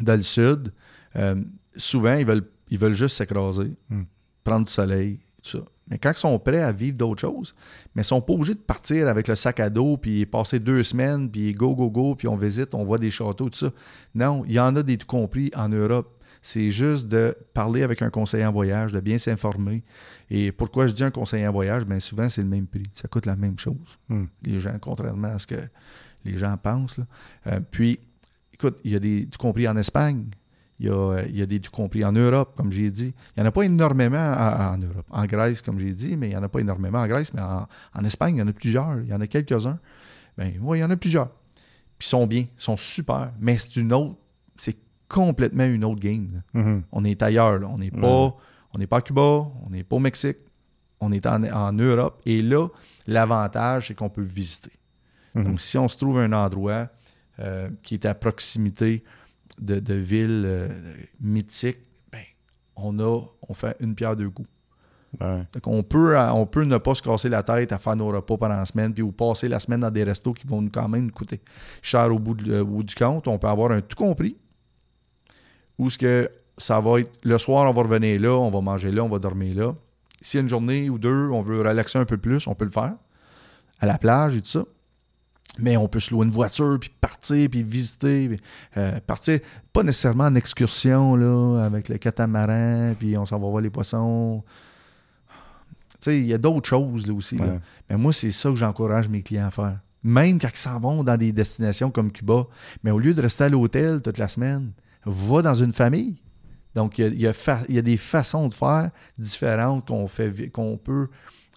[0.00, 0.72] dans le sud,
[1.16, 1.36] euh,
[1.76, 4.02] souvent, ils veulent, ils veulent juste s'écraser, Hmm.
[4.42, 5.64] prendre du soleil, tout ça.
[5.88, 7.52] Mais quand ils sont prêts à vivre d'autres choses,
[7.94, 10.82] mais ils sont pas obligés de partir avec le sac à dos, puis passer deux
[10.82, 13.70] semaines, puis go, go, go, puis on visite, on voit des châteaux, tout ça.
[14.14, 16.10] Non, il y en a des tout compris en Europe.
[16.46, 19.82] C'est juste de parler avec un conseiller en voyage, de bien s'informer.
[20.28, 21.86] Et pourquoi je dis un conseiller en voyage?
[21.86, 22.82] Bien souvent, c'est le même prix.
[22.94, 23.98] Ça coûte la même chose.
[24.10, 24.26] Hmm.
[24.42, 25.54] Les gens, contrairement à ce que
[26.22, 26.98] les gens pensent.
[26.98, 27.06] là.
[27.46, 27.98] Euh, puis,
[28.52, 30.26] écoute, il y a des tout compris en Espagne.
[30.80, 33.14] Il y, a, euh, il y a des tout compris en Europe, comme j'ai dit.
[33.34, 35.06] Il n'y en a pas énormément en, en Europe.
[35.08, 37.32] En Grèce, comme j'ai dit, mais il n'y en a pas énormément en Grèce.
[37.32, 39.00] Mais en, en Espagne, il y en a plusieurs.
[39.00, 39.78] Il y en a quelques-uns.
[40.36, 41.30] Ben, oui, il y en a plusieurs.
[41.98, 43.32] Puis ils sont bien, ils sont super.
[43.40, 44.16] Mais c'est une autre,
[44.58, 44.76] c'est
[45.08, 46.42] complètement une autre game.
[46.54, 46.82] Mhm.
[46.92, 47.58] On est ailleurs.
[47.58, 47.68] là.
[47.68, 48.32] On n'est pas, Ouais.
[48.74, 49.20] on n'est pas à Cuba,
[49.64, 50.38] on n'est pas au Mexique,
[51.00, 52.20] on est en, en Europe.
[52.26, 52.68] Et là,
[53.06, 54.72] l'avantage, c'est qu'on peut visiter.
[55.34, 55.44] Mhm.
[55.44, 56.88] Donc, si on se trouve un endroit
[57.40, 59.02] euh, qui est à proximité
[59.60, 60.68] de, de villes euh,
[61.20, 61.78] mythiques,
[62.12, 62.22] ben,
[62.76, 64.48] on a, on fait une pierre deux coups.
[65.20, 65.44] Ouais.
[65.52, 68.08] Donc, on peut, euh, on peut ne pas se casser la tête à faire nos
[68.08, 70.70] repas pendant la semaine, puis ou passer la semaine dans des restos qui vont nous
[70.70, 71.40] quand même nous coûter
[71.82, 73.28] cher au bout, de- au bout du compte.
[73.28, 74.36] On peut avoir un tout compris,
[75.78, 78.92] ou ce que ça va être le soir, on va revenir là, on va manger
[78.92, 79.74] là, on va dormir là.
[80.20, 82.94] Si une journée ou deux, on veut relaxer un peu plus, on peut le faire
[83.80, 84.64] à la plage et tout ça.
[85.58, 88.28] Mais on peut se louer une voiture, puis partir, puis visiter.
[88.28, 88.38] puis,
[88.76, 89.38] euh, partir,
[89.72, 94.42] pas nécessairement en excursion, là, avec le catamaran, puis on s'en va voir les poissons.
[95.28, 97.36] Tu sais, il y a d'autres choses, là, aussi.
[97.36, 97.60] là.
[97.88, 99.78] Mais moi, c'est ça que j'encourage mes clients à faire.
[100.02, 102.46] Même quand ils s'en vont dans des destinations comme Cuba.
[102.82, 104.72] Mais au lieu de rester à l'hôtel toute la semaine,
[105.06, 106.16] va dans une famille.
[106.74, 108.90] Donc, il y a, il y a fa- il y a des façons de faire
[109.18, 109.86] différentes
[110.52, 111.08] qu'on peut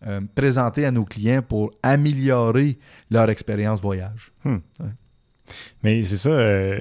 [0.06, 2.78] euh, présenter à nos clients pour améliorer
[3.10, 4.32] leur expérience voyage.
[5.88, 6.30] Mais c'est ça.
[6.30, 6.80] euh,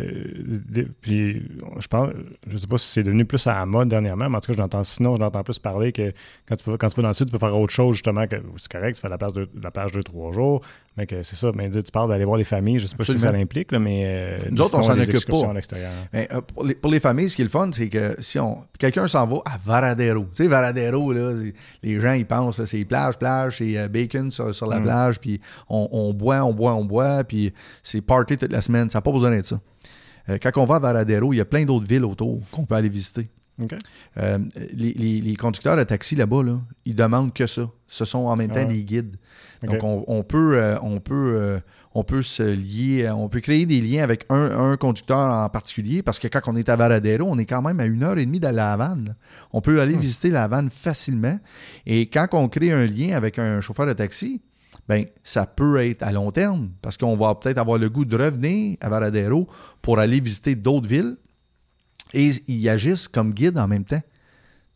[1.01, 1.43] puis
[1.79, 2.11] je pense,
[2.49, 4.57] je sais pas si c'est devenu plus à la mode dernièrement, mais en tout cas,
[4.59, 6.13] j'entends sinon, j'entends plus parler que
[6.49, 8.27] quand tu, peux- quand tu vas dans le sud, tu peux faire autre chose, justement,
[8.27, 10.61] que c'est correct, tu fais la place de la plage deux, trois jours,
[10.97, 11.53] mais que c'est ça.
[11.55, 13.79] Mais tu parles d'aller voir les familles, je sais pas ce que ça implique, là,
[13.79, 15.51] mais euh, Nous autres, on s'en occupe pas.
[15.51, 15.91] à l'extérieur.
[16.13, 18.39] Mais, euh, pour, les, pour les familles, ce qui est le fun, c'est que si
[18.41, 21.33] on quelqu'un s'en va à Varadero, tu sais, Varadero, là,
[21.83, 24.83] les gens, ils pensent, c'est plage, plage, c'est euh, bacon sur, sur la Mm.
[24.83, 27.53] plage, puis on, on boit, on boit, on boit, puis
[27.83, 28.89] c'est party toute la semaine.
[28.97, 29.61] Ça n'a pas besoin d'être ça.
[30.31, 32.75] Euh, quand on va à Varadero, il y a plein d'autres villes autour qu'on peut
[32.77, 33.29] aller visiter.
[34.19, 34.39] Euh,
[34.75, 37.69] les, les- les conducteurs de taxi là-bas, là, ils demandent que ça.
[37.87, 38.75] Ce sont en même Ah temps ouais.
[38.75, 39.17] des guides.
[39.63, 41.59] Donc, on, on peut, euh, on, peut, euh,
[41.95, 46.03] on peut se lier, on peut créer des liens avec un, un conducteur en particulier
[46.03, 48.25] parce que quand on est à Varadero, on est quand même à une heure et
[48.27, 49.15] demie de la Havane.
[49.53, 50.01] On peut aller Hmm.
[50.01, 51.39] visiter la Havane facilement.
[51.87, 54.43] Et quand on crée un lien avec un chauffeur de taxi,
[54.89, 58.17] ben ça peut être à long terme parce qu'on va peut-être avoir le goût de
[58.17, 59.49] revenir à Varadero
[59.83, 61.17] pour aller visiter d'autres villes
[62.15, 64.03] et ils agissent comme guide en même temps.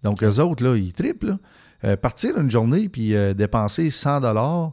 [0.03, 1.37] Donc, eux autres, là, ils triplent.
[1.85, 4.73] Euh, partir une journée puis euh, dépenser 100 dollars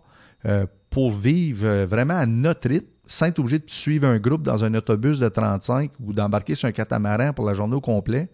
[0.89, 4.73] pour vivre vraiment à notre rythme, sans être obligé de suivre un groupe dans un
[4.75, 8.29] autobus de 35 ou d'embarquer sur un catamaran pour la journée au complet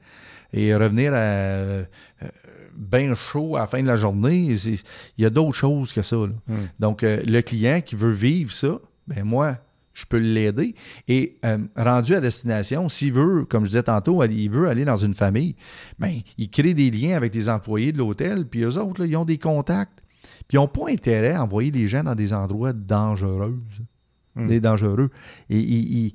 [0.51, 1.85] et revenir à
[2.75, 4.55] bien chaud à la fin de la journée.
[4.65, 4.79] Il
[5.17, 6.17] y a d'autres choses que ça.
[6.17, 6.67] Hmm.
[6.79, 9.57] Donc, le client qui veut vivre ça, ben moi,
[9.93, 10.75] je peux l'aider.
[11.07, 14.97] Et euh, rendu à destination, s'il veut, comme je disais tantôt, il veut aller dans
[14.97, 15.55] une famille,
[15.99, 19.25] bien, il crée des liens avec des employés de l'hôtel, puis eux autres, ils ont
[19.25, 19.99] des contacts.
[20.47, 23.59] Puis ils n'ont pas intérêt à envoyer des gens dans des endroits dangereux.
[24.35, 24.47] Hmm.
[24.47, 25.09] Des dangereux.
[25.49, 26.13] Et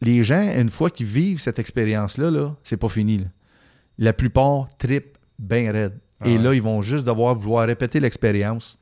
[0.00, 3.24] les gens, une fois qu'ils vivent cette expérience-là, -là, c'est pas fini.
[3.98, 5.98] La plupart tripent bien raide.
[6.24, 8.78] Et ah là, ils vont juste devoir vouloir répéter l'expérience,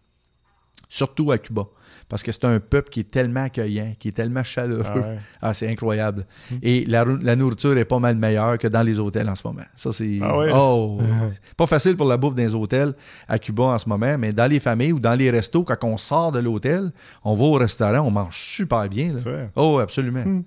[0.88, 1.68] surtout à Cuba
[2.08, 4.84] parce que c'est un peuple qui est tellement accueillant, qui est tellement chaleureux.
[4.86, 6.26] Ah, ah c'est incroyable.
[6.50, 6.56] Hmm.
[6.62, 7.04] Et la,
[7.36, 9.64] nourriture est pas mal meilleure que dans les hôtels en ce moment.
[9.74, 10.18] Ça, c'est.
[10.22, 11.00] Ah oh,
[11.56, 12.94] pas facile pour la bouffe dans les hôtels
[13.28, 15.96] à Cuba en ce moment, mais dans les familles ou dans les restos, quand on
[15.96, 16.92] sort de l'hôtel,
[17.24, 19.16] on va au restaurant, on mange super bien.
[19.56, 20.24] Oh, absolument.
[20.24, 20.42] Hmm.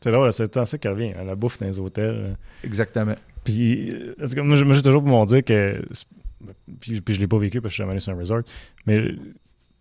[0.00, 2.36] C'est drôle, c'est ça qui revient, à la bouffe dans les hôtels.
[2.62, 3.14] Exactement.
[3.48, 3.90] Puis,
[4.36, 5.82] moi, j'ai toujours pour m'en dire que.
[6.80, 8.42] Puis, puis je l'ai pas vécu parce que je suis jamais allé sur un resort.
[8.86, 9.00] Mais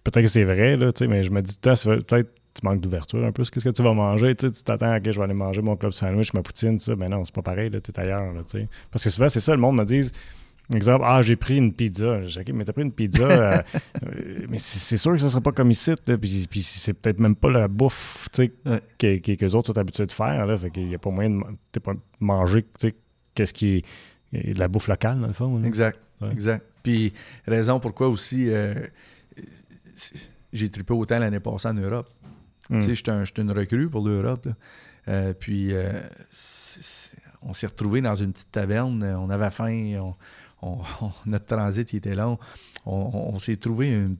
[0.03, 3.43] peut-être que c'est vrai, là, mais je me dis, peut-être tu manques d'ouverture un peu.
[3.43, 4.34] Qu'est-ce que tu vas manger?
[4.36, 6.95] Tu t'attends à que je vais aller manger mon club sandwich, ma poutine, ça.
[6.95, 8.34] Mais non, c'est pas pareil, tu es ailleurs.
[8.34, 8.41] Là,
[8.89, 10.09] Parce que souvent, c'est ça, le monde me dit
[10.76, 12.26] exemple, ah, j'ai pris une pizza.
[12.26, 13.24] J'ai OK, mais t'as pris une pizza.
[13.24, 13.61] Euh,
[14.05, 15.93] euh, mais c'est sûr que ça serait pas comme ici.
[16.05, 19.78] puis, puis c'est peut-être même pas la bouffe tu sais, que, que, les autres sont
[19.78, 20.45] habitués de faire.
[20.45, 21.30] Là, fait qu'il y a pas moyen
[21.74, 22.65] de pas manger
[23.38, 23.83] qu'est-ce qui
[24.33, 25.63] est, de la bouffe locale, dans le fond.
[25.63, 25.99] Exact.
[26.31, 26.65] Exact.
[26.83, 27.13] Puis
[27.45, 28.49] raison pourquoi aussi.
[28.49, 28.73] Euh,
[30.51, 32.09] j'ai trippé autant l'année passée en Europe.
[32.69, 32.79] Hmm.
[32.79, 34.47] Tu sais, j'étais une recrue pour l'Europe.
[35.07, 36.01] Euh, puis, euh,
[37.41, 39.03] on s'est retrouvés dans une petite taverne.
[39.03, 40.13] On avait faim.
[41.25, 42.39] notre transit il était long.
[42.85, 44.17] On, s'est trouvé une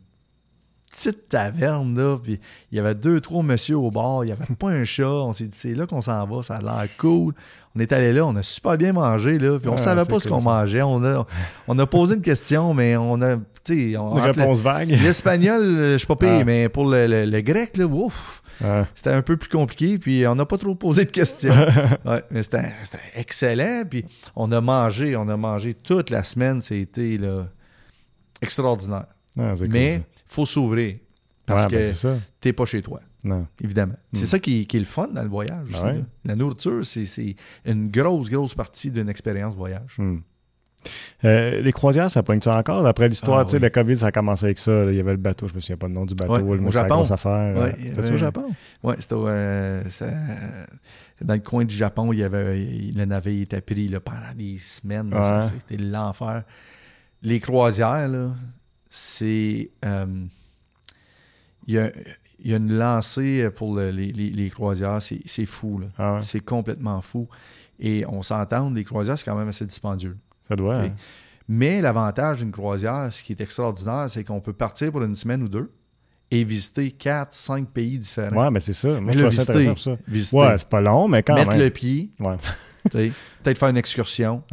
[0.90, 2.40] petite taverne, là, puis
[2.72, 5.34] il y avait deux, trois messieurs au bar, il n'y avait pas un chat, on
[5.34, 7.34] s'est dit, c'est là qu'on s'en va, ça a l'air cool.
[7.76, 10.28] On est allé là, on a super bien mangé, là, puis on savait pas ce
[10.28, 10.82] qu'on mangeait.
[10.82, 11.28] On a,
[11.68, 13.92] on a posé une question, mais on a, tu sais...
[13.92, 14.90] Une réponse vague.
[15.04, 18.42] L'espagnol, euh, je suis pas payé, mais pour le, grec, là, ouf,
[18.96, 21.54] c'était un peu plus compliqué, puis on n'a pas trop posé de questions.
[22.06, 22.64] ouais, mais c'était
[23.16, 27.46] excellent, puis on a mangé, on a mangé toute la semaine, c'était, là,
[28.42, 29.06] extraordinaire.
[29.70, 30.98] mais faut s'ouvrir.
[31.46, 33.00] Parce ben, que t'es pas chez toi.
[33.24, 33.48] Non.
[33.64, 33.96] Évidemment.
[34.14, 34.26] C'est hmm.
[34.26, 35.70] ça qui, est le fun dans le voyage.
[35.82, 39.96] Ben la nourriture, c'est une grosse, grosse partie d'une expérience voyage.
[39.98, 40.20] Hmm.
[41.26, 42.86] Euh, les croisières, ça pointe ça encore?
[42.86, 44.86] Après l'histoire, ah tu sais, le COVID, ça a commencé avec ça.
[44.86, 46.56] Il y avait le bateau, je me souviens pas le nom du bateau.
[46.56, 47.04] le au Japon.
[47.10, 47.74] affaire.
[47.78, 48.46] c'était au Japon?
[48.84, 49.84] Oui, c'était euh,
[51.22, 52.14] dans le coin du Japon.
[52.14, 55.14] Il y avait, le navire était pris là, pendant des semaines.
[55.42, 56.44] C'était l'enfer.
[57.24, 58.36] Les croisières, là,
[58.90, 59.70] c'est.
[59.86, 60.26] Euh,
[61.68, 61.92] il y, a,
[62.44, 65.82] une lancée pour les, croisières, c'est fou.
[65.98, 67.28] Ah c'est complètement fou.
[67.80, 70.18] Et on s'entend, les croisières, c'est quand même assez dispendieux.
[70.48, 70.78] Ça doit.
[70.78, 70.96] Hein?
[71.48, 75.44] Mais l'avantage d'une croisière, ce qui est extraordinaire, c'est qu'on peut partir pour une semaine
[75.44, 75.72] ou deux
[76.30, 78.44] et visiter quatre, cinq pays différents.
[78.44, 79.00] Ouais, mais c'est ça.
[79.00, 79.92] Moi, je trouve ça ça.
[80.38, 81.60] Ouais, c'est pas long, mais quand Mettre même.
[81.60, 82.12] le pied.
[82.20, 82.36] Ouais.
[83.44, 84.44] Peut-être faire une excursion.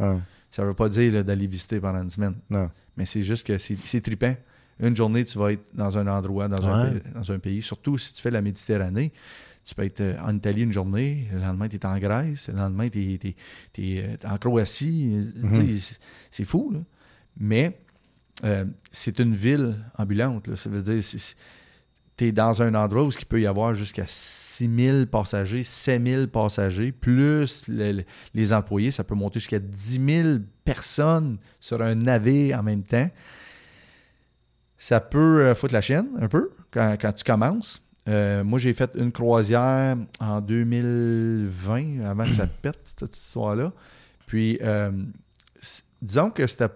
[0.51, 2.35] Ça ne veut pas dire d'aller visiter pendant une semaine.
[2.49, 2.69] Non.
[2.97, 4.35] Mais c'est juste que c'est trippant.
[4.79, 7.61] Une journée, tu vas être dans un endroit, dans, un, pays, dans un pays.
[7.61, 9.13] Surtout si tu fais la Méditerranée.
[9.63, 12.55] Tu peux être euh, en Italie une journée, le lendemain, tu es en Grèce, le
[12.55, 13.35] lendemain, tu es,
[13.79, 15.23] euh, en Croatie.
[15.41, 15.79] Mhm.
[16.29, 16.79] C'est fou, là.
[17.37, 17.79] Mais
[18.43, 20.53] euh, c'est une ville ambulante.
[20.55, 21.01] Ça veut dire
[22.17, 26.05] tu es dans un endroit où il peut y avoir jusqu'à 6 000 passagers, 7
[26.05, 27.67] 000 passagers, plus
[28.33, 28.91] les employés.
[28.91, 33.09] Ça peut monter jusqu'à 10 000 personnes sur un navire en même temps.
[34.77, 37.81] Ça peut euh, foutre la chaîne un peu quand, tu commences.
[38.07, 43.71] Euh, moi, j'ai fait une croisière en 2020, avant que ça pète, cette histoire-là.
[44.27, 44.91] Puis, euh,
[46.01, 46.69] disons que c'était.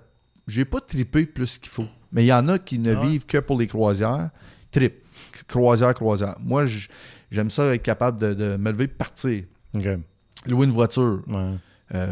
[0.47, 1.85] J'ai pas tripé plus qu'il faut.
[2.11, 4.31] Mais il y en a qui ne ah vivent que pour les croisières.
[4.71, 5.03] Trip.
[5.47, 6.35] Croisière, croisière.
[6.39, 6.65] Moi,
[7.31, 9.43] j'aime ça être capable de, me lever et partir.
[9.73, 11.21] Louer une voiture.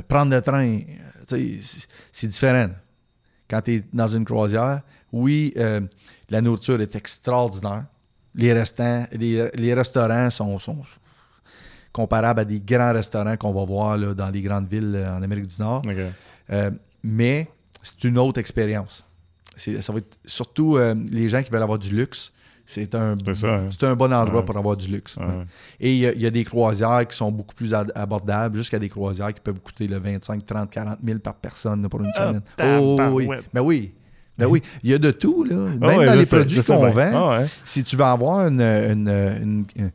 [0.08, 0.80] prendre le train.
[2.12, 2.70] C'est différent.
[3.49, 4.82] Quand tu es dans une croisière,
[5.12, 5.82] oui, euh,
[6.30, 7.86] la nourriture est extraordinaire.
[8.36, 10.60] Les, restants, les, restaurants sont,
[11.91, 15.47] comparables à des grands restaurants qu'on va voir dans les grandes villes euh, en Amérique
[15.47, 15.82] du Nord.
[16.51, 16.72] Euh,
[17.03, 17.47] mais
[17.82, 19.03] c'est une autre expérience.
[19.55, 20.78] Ça va être surtout
[21.10, 22.32] les gens qui veulent avoir du luxe.
[22.70, 23.70] C'est un, C'est ça, hein.
[23.72, 24.45] c'est un bon endroit Ouais.
[24.45, 25.15] pour avoir du luxe.
[25.18, 25.26] Ouais.
[25.26, 25.45] Ouais.
[25.80, 28.78] Et il y, a- il y a des croisières qui sont beaucoup plus abordables, jusqu'à
[28.78, 32.28] des croisières qui peuvent coûter le 25, 30, 40 000 par personne pour une Ah,
[32.28, 32.41] semaine.
[32.61, 32.97] Oh, oui.
[32.97, 33.43] tabarouette.
[33.53, 33.91] Ben oui.
[34.38, 34.61] Ben oui.
[34.84, 35.55] Il y a de tout, là.
[35.55, 37.11] Même Ah ouais, dans les sais, produits qu'on vend.
[37.36, 37.45] Ah ouais.
[37.65, 39.91] Si tu veux avoir une, une, une, une-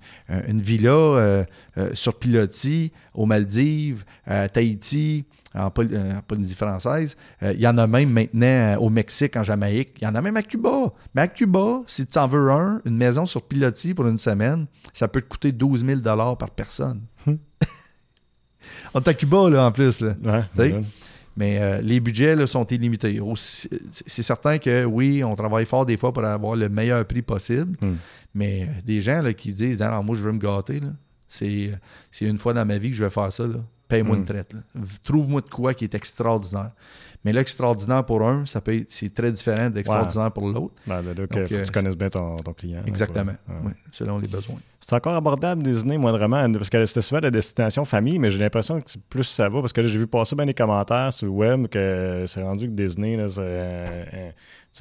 [0.48, 1.44] une villa euh,
[1.78, 5.24] euh, sur pilotis aux Maldives, à Tahiti,
[5.54, 8.88] en, Poly- euh, en Polynésie française, euh, il y en a même maintenant euh, au
[8.88, 9.98] Mexique, en Jamaïque.
[10.00, 10.92] Il y en a même à Cuba.
[11.14, 14.66] Mais à Cuba, si tu en veux un, une maison sur pilotis pour une semaine,
[14.92, 17.00] ça peut te coûter 12 000 par personne.
[17.26, 17.38] Hum.
[18.94, 20.00] On est à Cuba, là, en plus.
[20.00, 20.14] Là.
[20.24, 20.44] Ouais.
[21.36, 23.18] Mais euh, les budgets là, sont illimités.
[23.36, 27.76] C'est certain que oui, on travaille fort des fois pour avoir le meilleur prix possible,
[27.80, 27.94] Hmm.
[28.34, 30.80] mais des gens là, qui disent Alors, moi, je veux me gâter,
[31.28, 31.70] c'est
[32.20, 33.46] une fois dans ma vie que je vais faire ça.
[33.46, 33.60] là.
[33.92, 34.20] Paye-moi Hmm.
[34.20, 34.52] une traite.
[34.52, 34.60] là.
[35.04, 36.70] Trouve-moi de quoi qui est extraordinaire.
[37.24, 40.74] Mais l'extraordinaire pour un, ça peut être- c'est très différent d'extraordinaire pour l'autre.
[40.88, 42.82] Ben, là, là, Donc, faut que euh, tu connaisses bien ton, ton client.
[42.84, 43.34] Exactement.
[43.48, 43.66] Ouais.
[43.68, 44.56] Ouais, selon les besoins.
[44.80, 48.80] C'est encore abordable Disney, moindrement, parce que c'était souvent la destination famille, mais j'ai l'impression
[48.80, 51.68] que plus ça va, parce que j'ai vu passer bien des commentaires sur le web
[51.68, 54.30] que c'est rendu que Disney, là, euh, euh,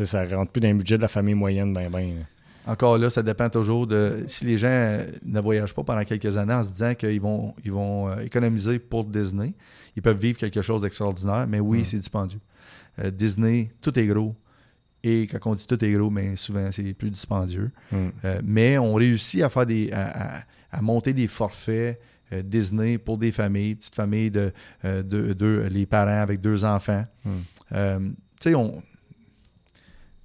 [0.06, 2.26] ça rentre plus dans le budget de la famille moyenne, ben ben.
[2.68, 6.38] Encore là, ça dépend toujours de si les gens euh, ne voyagent pas pendant quelques
[6.38, 9.54] années en se disant qu'ils vont, ils vont euh, économiser pour Disney.
[9.96, 11.84] Ils peuvent vivre quelque chose d'extraordinaire, mais oui, Mm.
[11.86, 12.40] c'est dispendieux.
[13.00, 14.36] Euh, Disney, tout est gros.
[15.04, 17.72] Et quand on dit tout est gros, mais souvent c'est plus dispendieux.
[17.94, 19.92] Euh, mais on réussit à faire des.
[19.92, 20.42] à, à-
[20.74, 22.00] à monter des forfaits
[22.32, 24.54] euh, Disney pour des familles, petites familles de,
[24.86, 27.04] euh, de- de- les parents avec deux enfants.
[27.74, 28.00] Euh,
[28.40, 28.82] tu sais, on.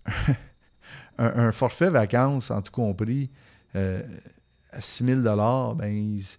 [1.18, 3.30] un, un forfait vacances, en tout compris,
[3.74, 4.02] euh,
[4.72, 5.20] à 6 000
[5.76, 6.38] ben, ils-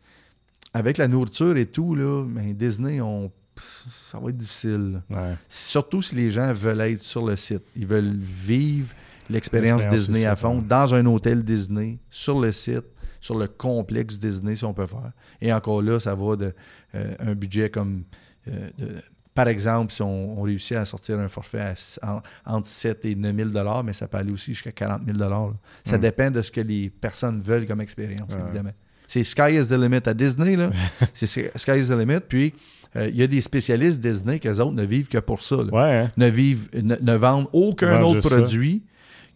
[0.73, 5.01] avec la nourriture et tout, là, ben, Disney, on, ça va être difficile.
[5.09, 5.33] Ouais.
[5.49, 7.63] Surtout si les gens veulent être sur le site.
[7.75, 8.89] Ils veulent vivre
[9.29, 10.63] l'expérience Disney à fond, ouais.
[10.67, 12.85] dans un hôtel Disney, sur le site,
[13.19, 15.11] sur le complexe Disney, si on peut faire.
[15.41, 16.53] Et encore là, ça va de
[16.95, 18.03] euh, un budget comme.
[18.47, 19.01] euh, de-
[19.37, 23.05] par exemple, si on, on réussit à sortir un forfait à s- en- entre 7
[23.05, 25.47] et 9 000 mais ça peut aller aussi jusqu'à 40 000 là.
[25.83, 26.01] Ça Mm.
[26.01, 28.41] dépend de ce que les personnes veulent comme expérience, Ouais.
[28.47, 28.71] évidemment.
[29.07, 30.69] C'est Sky is the limit à Disney, là.
[31.13, 32.19] c'est Sky is the limit.
[32.27, 32.53] Puis,
[32.95, 35.55] euh, il y a des spécialistes Disney qui, autres, ne vivent que pour ça.
[35.57, 36.11] là Ouais, hein?
[36.17, 38.83] ne, vivent, ne, ne vendent aucun autre produit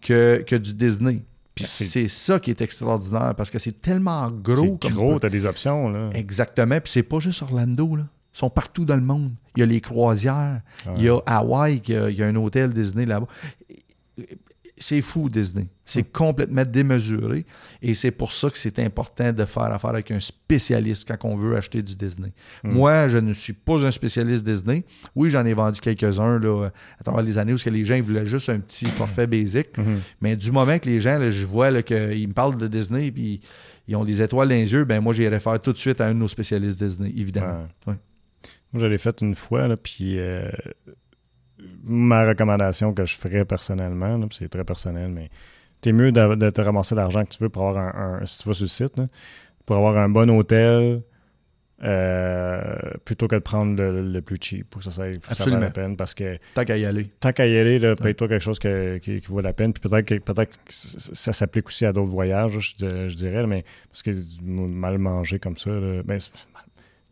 [0.01, 1.21] que, que du Disney.
[1.53, 4.77] Puis Ben, c'est- ça qui est extraordinaire parce que c'est tellement gros.
[4.81, 6.09] c'est gros, t'as des options, là.
[6.13, 6.79] Exactement.
[6.81, 7.95] Puis c'est pas juste Orlando.
[7.97, 8.03] Là.
[8.33, 9.31] Ils sont partout dans le monde.
[9.55, 10.61] Il y a les croisières.
[10.85, 10.93] Ouais.
[10.97, 13.27] Il y a Hawaï, a- il y a un hôtel Disney là-bas.
[14.77, 15.67] C'est fou, Disney.
[15.85, 16.11] C'est Hmm.
[16.11, 17.45] complètement démesuré.
[17.83, 21.35] Et c'est pour ça que c'est important de faire affaire avec un spécialiste quand on
[21.35, 22.31] veut acheter du Disney.
[22.63, 22.71] Hmm.
[22.71, 24.83] Moi, je ne suis pas un spécialiste Disney.
[25.15, 26.69] Oui, j'en ai vendu quelques-uns là,
[26.99, 29.77] à travers les années où les gens ils voulaient juste un petit forfait basique.
[29.77, 29.99] Mhm.
[30.19, 33.39] Mais du moment que les gens, là, je vois qu'ils me parlent de Disney puis
[33.87, 36.07] ils ont des étoiles dans les yeux, ben moi, j'irai faire tout de suite à
[36.07, 37.67] un de nos spécialistes Disney, évidemment.
[37.85, 37.93] Ouais.
[37.93, 37.99] Ouais.
[38.73, 40.49] Moi, je l'ai fait une fois, là, puis euh,
[41.85, 45.29] ma recommandation que je ferais personnellement, c'est très personnel, mais
[45.81, 48.39] t'es mieux de, de te ramasser l'argent que tu veux pour avoir un, un- si
[48.39, 49.05] tu vas sur le site, là,
[49.65, 51.01] pour avoir un bon hôtel,
[51.83, 55.59] euh, plutôt que de prendre le, le plus cheap pour que ça, ça Absolument.
[55.61, 57.09] la peine, parce que Tant qu'à y aller.
[57.19, 59.73] tant qu'à y aller, paye-toi quelque chose que- qui, qui vaut la peine.
[59.73, 63.47] Puis peut-être que, peut-être que ça s'applique aussi à d'autres voyages, je, dir- je dirais,
[63.47, 64.11] mais parce que
[64.43, 66.19] mal manger comme ça, là, ben,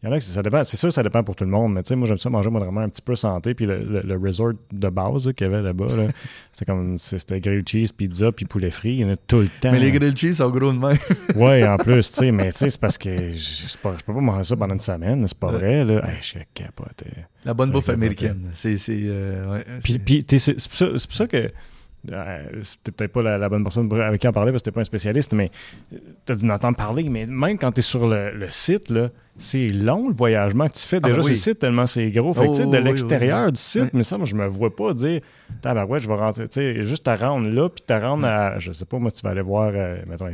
[0.02, 0.64] il y en a que ça dépend.
[0.64, 2.50] C'est sûr, ça dépend pour tout le monde, mais tu sais, moi, j'aime ça manger
[2.50, 3.54] moi, vraiment un petit peu santé.
[3.54, 6.08] Puis le, le- le resort de base là, qu'il y avait là-bas, là,
[6.54, 8.94] c'était comme c'était grilled cheese, pizza, puis poulet frit.
[8.94, 9.72] Il y en a tout le temps.
[9.72, 10.98] Mais les grilled cheese sont gros de même.
[11.36, 14.44] Ouais, en plus, tu sais, mais tu sais, c'est parce que je, peux pas manger
[14.50, 16.08] ça pendant une semaine, c'est pas vrai, là.
[16.08, 17.04] Hey, je capote.
[17.46, 18.52] La bonne bouffe américaine.
[18.56, 18.78] C'est.
[18.78, 21.52] c'est, euh, ouais, Puis, puis, t'es- c'est c'est pour, ça- c'est pour ça que.
[22.12, 24.74] Euh, c'était peut-être pas la, la bonne personne avec qui en parler parce que t'es
[24.74, 25.52] pas un spécialiste, mais
[26.26, 27.10] tu as dû en entendre parler.
[27.10, 28.94] Mais même quand tu es sur le, le site,
[29.38, 31.32] c'est long le voyagement que tu fais Ah, déjà sur oui.
[31.32, 32.34] le site tellement c'est gros.
[32.34, 33.52] Fait que, Oh, de oui, l'extérieur oui.
[33.54, 35.22] du site, mais ça, moi, je me vois pas dire
[35.62, 36.48] Tabarouette, je vais rentrer.
[36.48, 38.60] Tu sais, juste à rendre là, puis à rendre à.
[38.60, 40.28] Je sais pas, moi, tu vas aller voir, euh, mettons,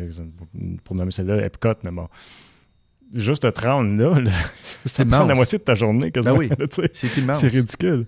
[0.84, 2.08] pour nommer celle-là, Epcot, mais bon.
[3.14, 4.32] Juste te rendre là, là,
[4.86, 6.36] ça prend la moitié de ta journée quasiment.
[6.38, 6.88] Ben oui.
[6.94, 7.40] c'est immense.
[7.40, 8.06] c'est ridicule.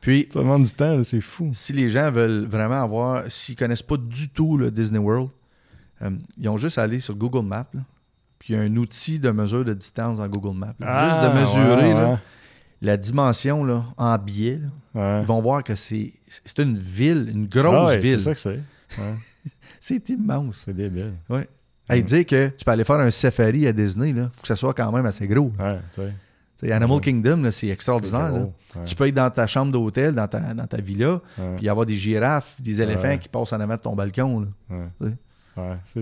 [0.00, 1.50] Puis, Ça demande du temps, c'est fou.
[1.52, 5.28] si les gens veulent vraiment avoir, s'ils connaissent pas du tout le Disney World,
[6.02, 7.66] euh, ils ont juste à aller sur Google Maps.
[7.74, 7.80] là.
[8.38, 10.68] Puis il y a un outil de mesure de distance dans Google Maps.
[10.78, 12.20] juste de mesurer Ah, ouais, là,
[12.80, 14.58] la dimension là, en ouais.
[14.94, 18.18] Ils vont voir que c'est c'est une ville, une Ah grosse ouais, ville.
[18.18, 18.40] C'est ça que
[18.96, 19.00] c'est.
[19.02, 19.14] Ouais,
[19.80, 20.62] C'est immense.
[20.64, 21.12] c'est débile.
[21.90, 22.04] Hey, Mm.
[22.04, 24.72] dire que tu peux aller faire un safari à Disney, il faut que ça soit
[24.72, 25.52] quand même assez gros.
[25.58, 26.12] Ouais.
[26.60, 27.00] T'sais, Animal Ouais.
[27.00, 28.32] Kingdom, là, c'est extraordinaire.
[28.32, 28.40] Là.
[28.42, 31.22] ouais, Tu peux être dans ta chambre d'hôtel, dans ta, dans ta villa,
[31.56, 34.46] puis avoir des girafes, des éléphants qui passent en avant de ton balcon.
[35.00, 35.08] là.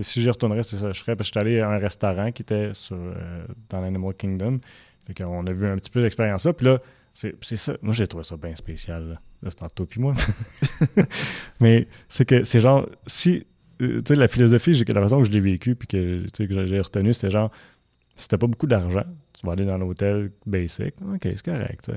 [0.01, 0.91] Si j'y retournerais, c'est ça.
[0.91, 4.13] Je ferais parce que j'étais allé à un restaurant qui était sur, euh, dans l'Animal
[4.13, 4.59] Kingdom.
[5.07, 6.53] Fait qu'on a vu un petit peu d'expérience là.
[6.53, 6.79] Puis là,
[7.13, 7.73] c'est c'est ça.
[7.81, 9.03] Moi, j'ai trouvé ça bien spécial.
[9.09, 10.13] Là, Là, c'est entre toi puis moi.
[11.59, 13.45] Mais c'est que c'est genre, si.
[13.81, 16.65] euh, tu sais, la philosophie, j'ai- la façon que je l'ai vécu puis que, que
[16.67, 17.49] j'ai retenu, c'était genre,
[18.27, 19.03] t'as pas beaucoup d'argent,
[19.39, 20.93] tu vas aller dans l'hôtel basic.
[21.13, 21.91] OK, c'est correct, tu.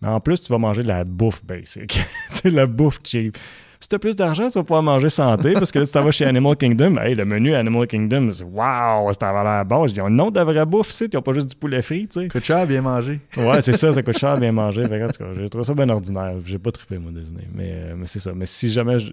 [0.00, 1.88] Mais en plus, tu vas manger de la bouffe basic.
[2.30, 3.36] tu sais, la bouffe cheap.
[3.80, 6.10] Si t'as plus d'argent, tu vas pouvoir manger santé parce que là, si t'en vas
[6.10, 9.86] chez Animal Kingdom, hey, le menu Animal Kingdom, c'est waouh, ça va l'air bon.
[9.86, 12.28] Ils ont nom de vraie bouffe ils ont pas juste du poulet frit, tu sais.
[12.28, 13.20] Coûte cher, bien manger.
[13.36, 14.82] Ouais, c'est ça, ça coûte cher bien manger.
[14.84, 16.34] Fait en tout cas, j'ai trouvé ça bien ordinaire.
[16.44, 17.46] J'ai pas trippé, moi, Disney.
[17.54, 18.32] Mais, euh, mais c'est ça.
[18.34, 19.12] Mais si jamais je-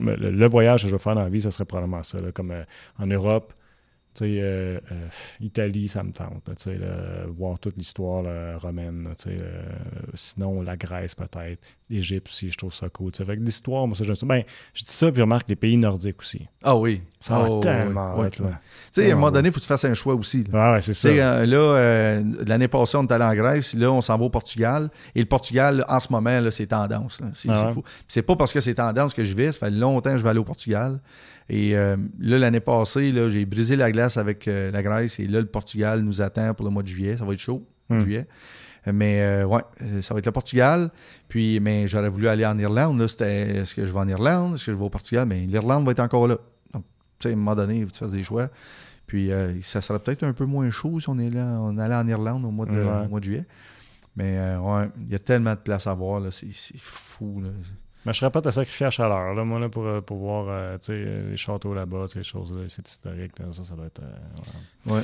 [0.00, 2.16] le, le voyage que je veux faire dans la vie, ça serait probablement ça.
[2.18, 2.62] là, comme euh,
[2.98, 3.59] en Europe, tu
[4.22, 5.08] euh, euh,
[5.40, 6.46] Italie, ça me tente.
[6.48, 9.04] là, Tu sais, là, voir toute l'histoire là, romaine.
[9.04, 9.62] là, tu sais, euh,
[10.14, 11.60] sinon, la Grèce, peut-être.
[11.88, 13.10] L'Égypte aussi, je trouve ça cool.
[13.14, 14.24] Fait que l'histoire, moi, ça, j'aime ça.
[14.26, 14.44] Ben,
[14.74, 16.46] je dis ça, puis remarque les pays nordiques aussi.
[16.62, 17.02] Ah oui.
[17.18, 18.14] Ça va Ah, ouais, tellement.
[18.30, 18.42] Tu
[18.92, 20.44] sais, à un moment donné, il faut que tu fasses un choix aussi.
[20.52, 21.34] Ouais, ouais, c'est Tu sais, ça.
[21.38, 23.74] euh, là, euh, l'année passée, on est allé en Grèce.
[23.74, 24.88] Là, on s'en va au Portugal.
[25.14, 27.20] Et le Portugal, en ce moment, là, c'est tendance.
[27.34, 27.82] C'est Ah fou.
[28.06, 29.50] C'est pas parce que c'est tendance que je vais.
[29.50, 31.00] Ça fait longtemps que je vais aller au Portugal.
[31.52, 35.18] Et euh, là, l'année passée, là, j'ai brisé la glace avec euh, la Grèce.
[35.18, 37.16] Et là, le Portugal nous attend pour le mois de juillet.
[37.16, 37.98] Ça va être chaud, Hmm.
[37.98, 38.28] juillet.
[38.86, 39.62] Mais euh, ouais,
[40.00, 40.92] ça va être le Portugal.
[41.28, 43.00] Puis, mais j'aurais voulu aller en Irlande.
[43.00, 44.54] Là, c'était est-ce que je vais en Irlande?
[44.54, 45.26] Est-ce que je vais au Portugal?
[45.26, 46.38] Mais l'Irlande va être encore là.
[46.72, 46.84] Donc,
[47.18, 48.48] tu sais, à un moment donné, il tu fasses des choix.
[49.08, 49.32] Puis
[49.62, 52.44] ça serait peut-être un peu moins chaud si on, est là, on allait en Irlande
[52.44, 53.44] au mois de, au mois de juillet.
[54.14, 57.40] Mais ouais, il y a tellement de places à voir, là, c'est, c'est fou.
[57.42, 57.48] Là.
[58.04, 60.46] Mais je serais pas à sacrifier à chaleur, là, moi, là, pour, euh, pour voir
[60.48, 64.00] euh, tu sais, les châteaux là-bas, ces choses-là, c'est historique, là, ça, ça doit être...
[64.02, 65.02] euh, ouais.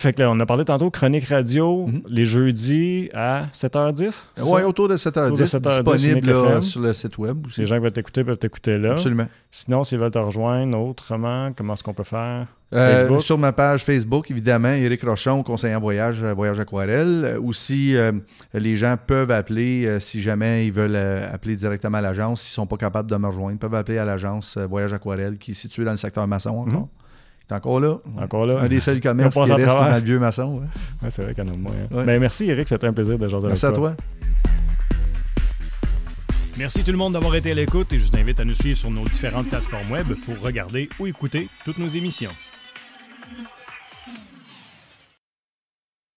[0.00, 2.02] Fait que là, on a parlé tantôt, chronique radio, Mhm.
[2.08, 4.26] les jeudis à 7h10.
[4.34, 4.66] c'est Ouais, ça?
[4.68, 5.82] autour de 7h10, Autour de 7h10
[6.16, 7.60] disponible sur là, le site web aussi.
[7.60, 8.92] Les gens qui veulent t'écouter peuvent t'écouter là.
[8.92, 9.26] Absolument.
[9.50, 12.46] Sinon, s'ils veulent te rejoindre autrement, comment est-ce qu'on peut faire?
[12.72, 13.20] Euh, Facebook?
[13.22, 17.24] Sur ma page Facebook, évidemment, Éric Rochon, conseiller en voyage, euh, Voyage Aquarelle.
[17.34, 18.12] Euh, aussi, euh,
[18.54, 22.62] les gens peuvent appeler, euh, si jamais ils veulent appeler directement à l'agence, s'ils ne
[22.62, 25.54] sont pas capables de me rejoindre, ils peuvent appeler à l'agence Voyage Aquarelle, qui est
[25.54, 26.72] située dans le secteur maçon encore.
[26.72, 26.86] Mhm.
[27.54, 27.98] Encore là?
[28.20, 28.60] Encore là?
[28.60, 30.54] Un des seuls commerces On passe qui à reste dans le vieux maçon.
[30.56, 30.66] ouais.
[31.02, 31.72] Ouais, c'est vrai qu'il y en a moins.
[31.72, 31.94] hein.
[31.96, 32.04] Ouais.
[32.04, 33.90] Ben, merci, Eric, c'était un plaisir de jaser Merci à avec toi.
[33.90, 34.04] toi.
[36.58, 38.76] Merci tout le monde d'avoir été à l'écoute et je vous invite à nous suivre
[38.76, 42.30] sur nos différentes plateformes web pour regarder ou écouter toutes nos émissions.